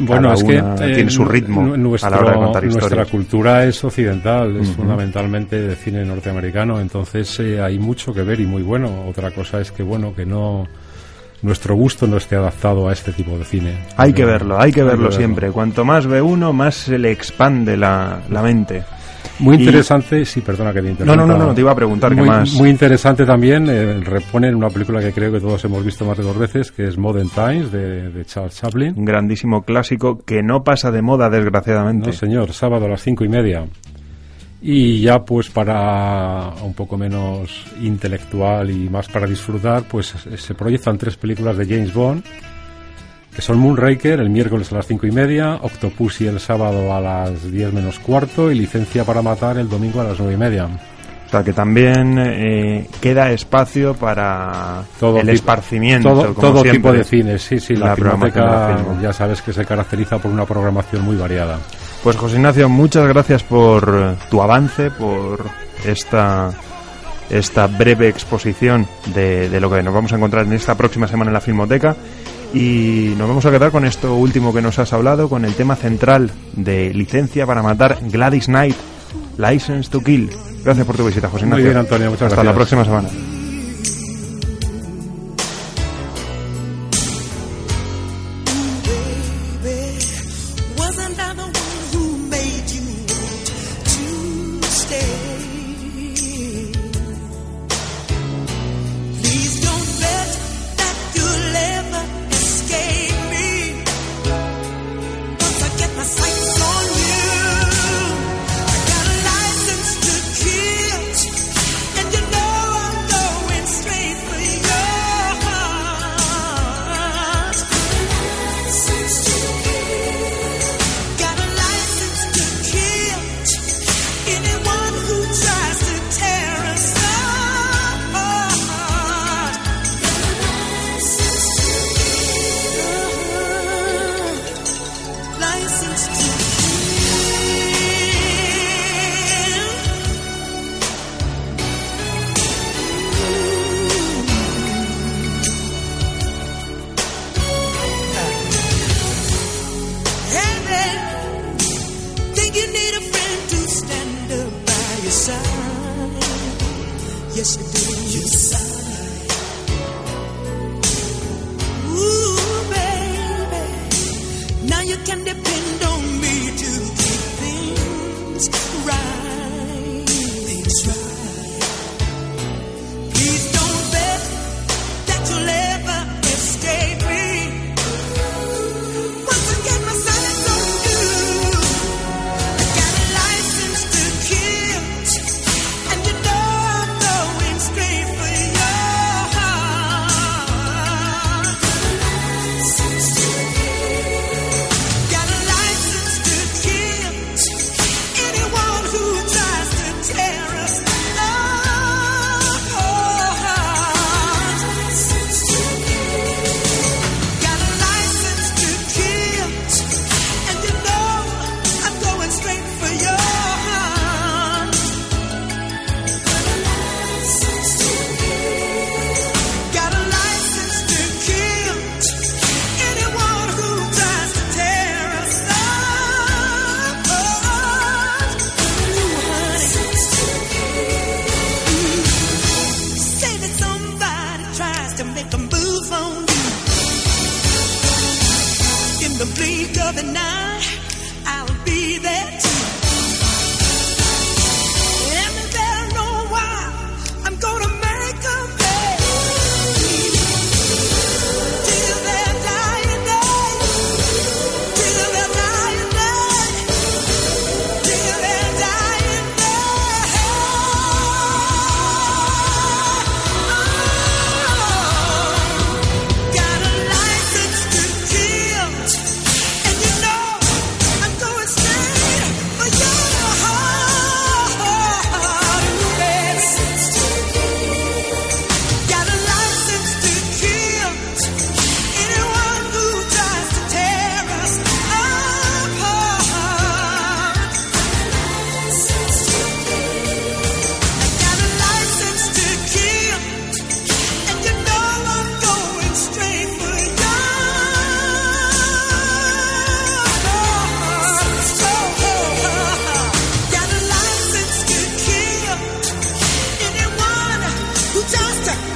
Bueno, 0.00 0.28
cada 0.28 0.34
es 0.34 0.44
que 0.44 0.56
eh, 0.56 0.94
tiene 0.94 1.10
su 1.10 1.24
ritmo 1.24 1.76
nuestro- 1.76 2.08
a 2.08 2.10
la 2.10 2.18
hora 2.18 2.30
de 2.30 2.36
contar 2.44 2.62
nuestra 2.62 2.84
historias. 2.86 3.08
cultura 3.08 3.64
es 3.64 3.82
occidental, 3.84 4.56
es 4.56 4.70
fundamentalmente 4.70 5.60
de 5.60 5.74
cine 5.76 6.04
norteamericano, 6.04 6.80
entonces 6.80 7.38
eh, 7.40 7.60
hay 7.60 7.78
mucho 7.78 8.12
que 8.14 8.22
ver 8.22 8.40
y 8.40 8.46
muy 8.46 8.62
bueno. 8.62 9.04
Otra 9.08 9.30
cosa 9.32 9.60
es 9.60 9.72
que 9.72 9.82
bueno 9.82 10.14
que 10.14 10.24
no 10.24 10.66
nuestro 11.42 11.74
gusto 11.76 12.06
no 12.06 12.16
esté 12.16 12.36
adaptado 12.36 12.88
a 12.88 12.92
este 12.92 13.12
tipo 13.12 13.36
de 13.38 13.44
cine. 13.44 13.72
Hay 13.96 14.12
que 14.12 14.22
Eh, 14.22 14.26
verlo, 14.26 14.60
hay 14.60 14.72
que 14.72 14.82
verlo 14.82 15.10
siempre. 15.12 15.50
Cuanto 15.50 15.84
más 15.84 16.06
ve 16.06 16.20
uno, 16.20 16.52
más 16.52 16.74
se 16.74 16.98
le 16.98 17.10
expande 17.12 17.76
la, 17.76 18.20
la 18.30 18.42
mente. 18.42 18.82
Muy 19.40 19.56
Y- 19.56 19.60
interesante, 19.60 20.24
sí, 20.24 20.40
perdona 20.40 20.72
que 20.72 20.80
te 20.80 20.86
No, 20.86 20.90
interrumpa. 20.90 21.16
no, 21.16 21.26
no, 21.26 21.38
no, 21.46 21.54
te 21.54 21.60
iba 21.60 21.70
a 21.70 21.74
preguntar 21.74 22.10
qué 22.14 22.16
muy, 22.20 22.28
más. 22.28 22.52
Muy 22.54 22.70
interesante 22.70 23.24
también, 23.24 23.68
eh, 23.68 24.00
reponen 24.02 24.54
una 24.54 24.68
película 24.68 25.00
que 25.00 25.12
creo 25.12 25.30
que 25.32 25.40
todos 25.40 25.64
hemos 25.64 25.84
visto 25.84 26.04
más 26.04 26.18
de 26.18 26.24
dos 26.24 26.36
veces, 26.36 26.72
que 26.72 26.84
es 26.88 26.98
Modern 26.98 27.28
Times, 27.28 27.70
de, 27.70 28.10
de 28.10 28.24
Charles 28.24 28.56
Chaplin. 28.56 28.94
Un 28.96 29.04
grandísimo 29.04 29.62
clásico 29.62 30.18
que 30.18 30.42
no 30.42 30.64
pasa 30.64 30.90
de 30.90 31.02
moda, 31.02 31.30
desgraciadamente. 31.30 32.08
No, 32.08 32.12
señor, 32.12 32.52
sábado 32.52 32.86
a 32.86 32.88
las 32.88 33.02
cinco 33.02 33.24
y 33.24 33.28
media. 33.28 33.64
Y 34.60 35.00
ya, 35.02 35.20
pues, 35.20 35.50
para 35.50 36.48
un 36.64 36.74
poco 36.74 36.98
menos 36.98 37.64
intelectual 37.80 38.68
y 38.70 38.88
más 38.90 39.08
para 39.08 39.24
disfrutar, 39.26 39.84
pues 39.84 40.12
se 40.36 40.54
proyectan 40.54 40.98
tres 40.98 41.16
películas 41.16 41.56
de 41.56 41.64
James 41.64 41.94
Bond, 41.94 42.24
que 43.38 43.42
son 43.42 43.56
Moonraker 43.60 44.18
el 44.18 44.30
miércoles 44.30 44.72
a 44.72 44.74
las 44.74 44.86
cinco 44.88 45.06
y 45.06 45.12
media, 45.12 45.60
Octopussy 45.62 46.26
el 46.26 46.40
sábado 46.40 46.92
a 46.92 47.00
las 47.00 47.48
diez 47.52 47.72
menos 47.72 48.00
cuarto 48.00 48.50
y 48.50 48.56
Licencia 48.56 49.04
para 49.04 49.22
Matar 49.22 49.58
el 49.58 49.68
domingo 49.68 50.00
a 50.00 50.04
las 50.04 50.18
nueve 50.18 50.34
y 50.34 50.36
media. 50.36 50.64
O 50.64 51.30
sea, 51.30 51.44
que 51.44 51.52
también 51.52 52.18
eh, 52.18 52.88
queda 53.00 53.30
espacio 53.30 53.94
para 53.94 54.82
Todo 54.98 55.18
el 55.18 55.22
tipo- 55.26 55.34
esparcimiento. 55.34 56.08
Todo, 56.08 56.34
como 56.34 56.48
todo 56.48 56.62
siempre, 56.62 56.72
tipo 56.72 56.92
de 56.92 57.04
cine, 57.04 57.38
sí, 57.38 57.60
sí. 57.60 57.76
La, 57.76 57.94
Filmoteca 57.94 58.74
Filmo. 58.78 58.98
ya 59.00 59.12
sabes 59.12 59.40
que 59.40 59.52
se 59.52 59.64
caracteriza 59.64 60.18
por 60.18 60.32
una 60.32 60.44
programación 60.44 61.04
muy 61.04 61.14
variada. 61.14 61.60
Pues 62.02 62.16
José 62.16 62.38
Ignacio, 62.38 62.68
muchas 62.68 63.06
gracias 63.06 63.44
por 63.44 64.16
tu 64.28 64.42
avance, 64.42 64.90
por 64.90 65.44
esta 65.86 66.50
esta 67.30 67.68
breve 67.68 68.08
exposición 68.08 68.84
de, 69.14 69.48
de 69.48 69.60
lo 69.60 69.70
que 69.70 69.80
nos 69.84 69.94
vamos 69.94 70.12
a 70.12 70.16
encontrar 70.16 70.44
en 70.44 70.54
esta 70.54 70.74
próxima 70.76 71.06
semana 71.06 71.28
en 71.28 71.34
la 71.34 71.40
Filmoteca. 71.40 71.94
Y 72.54 73.14
nos 73.18 73.28
vamos 73.28 73.44
a 73.46 73.50
quedar 73.50 73.70
con 73.70 73.84
esto 73.84 74.14
último 74.14 74.54
que 74.54 74.62
nos 74.62 74.78
has 74.78 74.92
hablado, 74.92 75.28
con 75.28 75.44
el 75.44 75.54
tema 75.54 75.76
central 75.76 76.30
de 76.54 76.92
licencia 76.94 77.46
para 77.46 77.62
matar 77.62 77.98
Gladys 78.02 78.46
Knight, 78.46 78.76
License 79.36 79.90
to 79.90 80.00
Kill. 80.00 80.30
Gracias 80.64 80.86
por 80.86 80.96
tu 80.96 81.06
visita, 81.06 81.28
José 81.28 81.44
Muy 81.44 81.60
Ignacio. 81.60 81.64
bien, 81.64 81.76
Antonio, 81.76 82.10
muchas 82.10 82.32
Hasta 82.32 82.44
la 82.44 82.54
próxima 82.54 82.84
semana. 82.84 83.08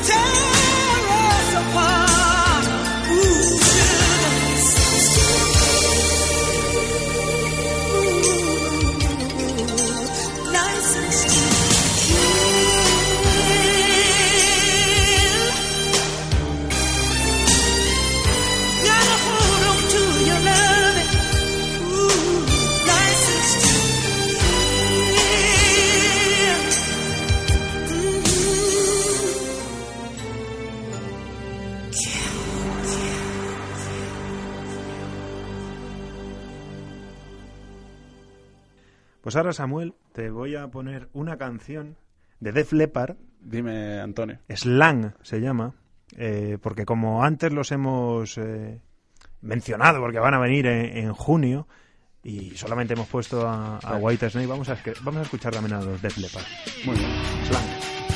Take 0.01 0.52
Pues 39.33 39.39
ahora, 39.39 39.55
Samuel, 39.55 39.95
te 40.13 40.29
voy 40.29 40.57
a 40.57 40.69
poner 40.69 41.09
una 41.15 41.39
canción 41.39 41.97
de 42.39 42.53
Def 42.53 42.75
Leppard. 42.75 43.17
Dime, 43.41 43.99
Antonio. 43.99 44.39
Slang 44.55 45.15
se 45.23 45.41
llama, 45.41 45.73
eh, 46.19 46.59
porque 46.61 46.85
como 46.85 47.25
antes 47.25 47.51
los 47.51 47.73
hemos 47.73 48.37
eh, 48.37 48.79
mencionado, 49.41 50.01
porque 50.01 50.19
van 50.19 50.35
a 50.35 50.39
venir 50.39 50.67
en, 50.67 50.99
en 50.99 51.15
junio, 51.15 51.67
y 52.23 52.51
solamente 52.57 52.93
hemos 52.93 53.09
puesto 53.09 53.49
a. 53.49 53.79
White 53.99 54.29
Snake, 54.29 54.49
vamos 54.49 54.69
a, 54.69 54.77
vamos 55.01 55.21
a 55.21 55.23
escuchar 55.23 55.55
también 55.55 55.79
a 55.79 55.83
los 55.83 56.03
Def 56.03 56.19
Leppard. 56.19 56.45
Muy 56.85 56.99
bien. 56.99 57.11
Slang. 57.49 58.12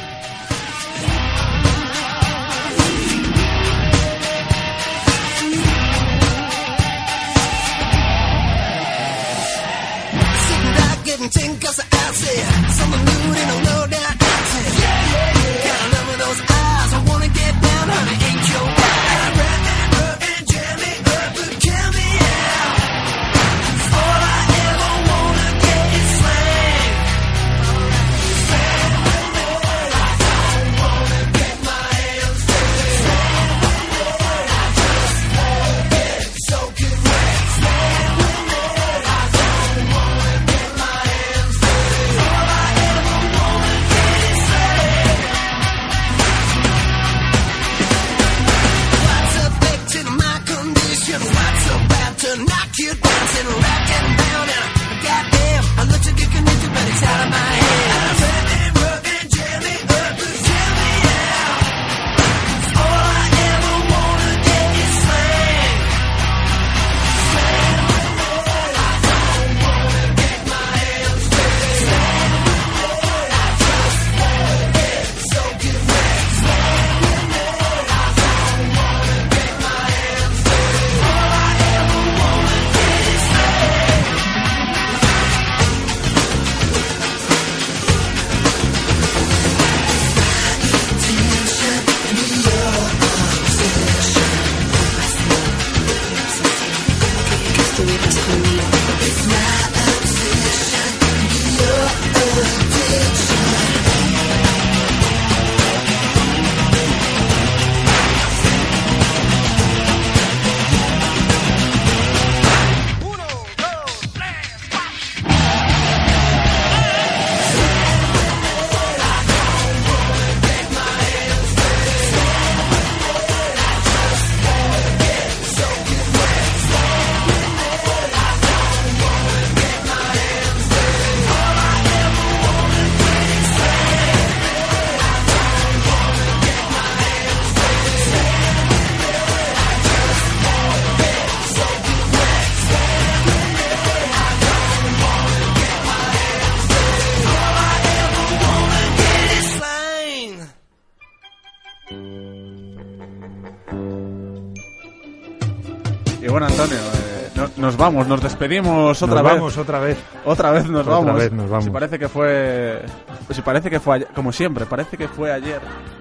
Nos 157.77 157.79
vamos, 157.79 158.09
nos 158.09 158.23
despedimos 158.23 159.03
otra 159.03 159.17
Nos 159.17 159.25
vez. 159.25 159.33
vamos 159.35 159.59
otra 159.59 159.79
vez. 159.81 159.99
Otra 160.25 160.51
vez 160.51 160.67
nos 160.67 160.81
Otra 160.87 160.95
vamos. 160.95 161.15
vez 161.17 161.33
nos 161.33 161.51
vamos. 161.51 161.65
Si 161.65 161.71
parece 161.71 161.99
que 161.99 162.09
fue. 162.09 162.83
Si 163.31 163.43
parece 163.43 163.69
que 163.71 163.81
fue 163.81 163.97
ayer, 163.97 164.09
como 164.15 164.33
siempre, 164.33 164.65
parece 164.65 164.97
que 164.97 165.09
fue 165.09 165.31
ayer. 165.31 165.61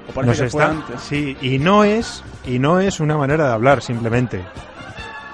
O 0.09 0.13
parece 0.13 0.29
Nos 0.31 0.39
que 0.41 0.49
fue 0.49 0.61
está- 0.63 0.71
antes. 0.73 1.01
Sí, 1.01 1.35
y 1.41 1.59
no 1.59 1.83
es 1.83 2.23
y 2.45 2.59
no 2.59 2.79
es 2.79 2.99
una 3.01 3.17
manera 3.17 3.47
de 3.47 3.53
hablar 3.53 3.81
simplemente. 3.81 4.41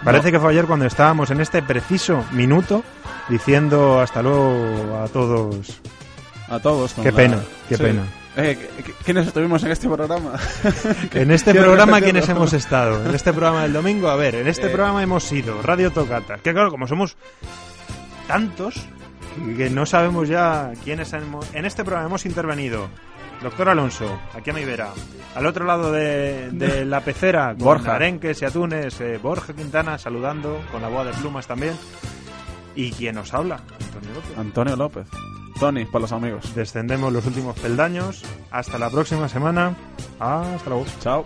Parece 0.03 0.31
que 0.31 0.39
fue 0.39 0.49
ayer 0.51 0.65
cuando 0.65 0.85
estábamos 0.85 1.29
en 1.29 1.41
este 1.41 1.61
preciso 1.61 2.23
minuto 2.31 2.83
diciendo 3.29 3.99
hasta 3.99 4.23
luego 4.23 4.97
a 5.03 5.07
todos. 5.09 5.79
A 6.49 6.59
todos. 6.59 6.93
con 6.93 7.03
Qué 7.03 7.11
la- 7.11 7.17
pena, 7.17 7.37
qué 7.69 7.77
Sí. 7.77 7.83
pena. 7.83 8.01
Eh, 8.37 8.57
¿qu- 8.57 8.83
qu- 8.83 8.93
¿Quiénes 9.03 9.27
estuvimos 9.27 9.61
en 9.63 9.71
este 9.71 9.87
programa? 9.89 10.33
En 11.13 11.31
este 11.31 11.53
programa. 11.53 11.99
¿quiénes 12.01 12.29
hemos 12.29 12.53
estado? 12.53 13.05
En 13.05 13.13
este 13.13 13.31
programa 13.33 13.63
del 13.63 13.73
domingo, 13.73 14.09
a 14.09 14.15
ver, 14.15 14.35
en 14.35 14.47
este 14.47 14.67
Eh. 14.67 14.69
programa 14.69 15.03
hemos 15.03 15.23
sido 15.25 15.61
Radio 15.61 15.91
Tocata. 15.91 16.37
Que 16.37 16.53
claro, 16.53 16.71
como 16.71 16.87
somos 16.87 17.17
tantos, 18.27 18.75
que- 19.45 19.55
que 19.57 19.69
no 19.69 19.85
sabemos 19.85 20.29
ya 20.29 20.71
quiénes 20.83 21.11
hemos... 21.13 21.45
En 21.53 21.65
este 21.65 21.83
programa 21.83 22.07
hemos 22.07 22.25
intervenido 22.25 22.87
Doctor 23.41 23.69
Alonso, 23.69 24.19
aquí 24.33 24.51
a 24.51 24.53
mi 24.53 24.63
vera. 24.63 24.89
Al 25.35 25.45
otro 25.45 25.65
lado 25.65 25.91
de, 25.91 26.49
de 26.51 26.85
la 26.85 27.01
pecera, 27.01 27.49
con 27.49 27.57
Borja. 27.65 27.95
arenques 27.95 28.41
y 28.41 28.45
atunes, 28.45 29.01
eh, 29.01 29.19
Borja 29.21 29.53
Quintana 29.53 29.97
saludando, 29.97 30.61
con 30.71 30.81
la 30.81 30.87
boa 30.87 31.03
de 31.03 31.11
plumas 31.13 31.47
también. 31.47 31.73
¿Y 32.75 32.91
quién 32.91 33.15
nos 33.15 33.33
habla? 33.33 33.59
Antonio 33.83 34.13
López. 34.15 34.37
Antonio 34.37 34.75
López. 34.77 35.07
Tony, 35.59 35.85
para 35.85 36.01
los 36.01 36.11
amigos. 36.11 36.55
Descendemos 36.55 37.11
los 37.11 37.25
últimos 37.25 37.59
peldaños. 37.59 38.23
Hasta 38.51 38.77
la 38.77 38.89
próxima 38.89 39.29
semana. 39.29 39.75
Hasta 40.19 40.69
luego. 40.69 40.85
Chao. 40.99 41.25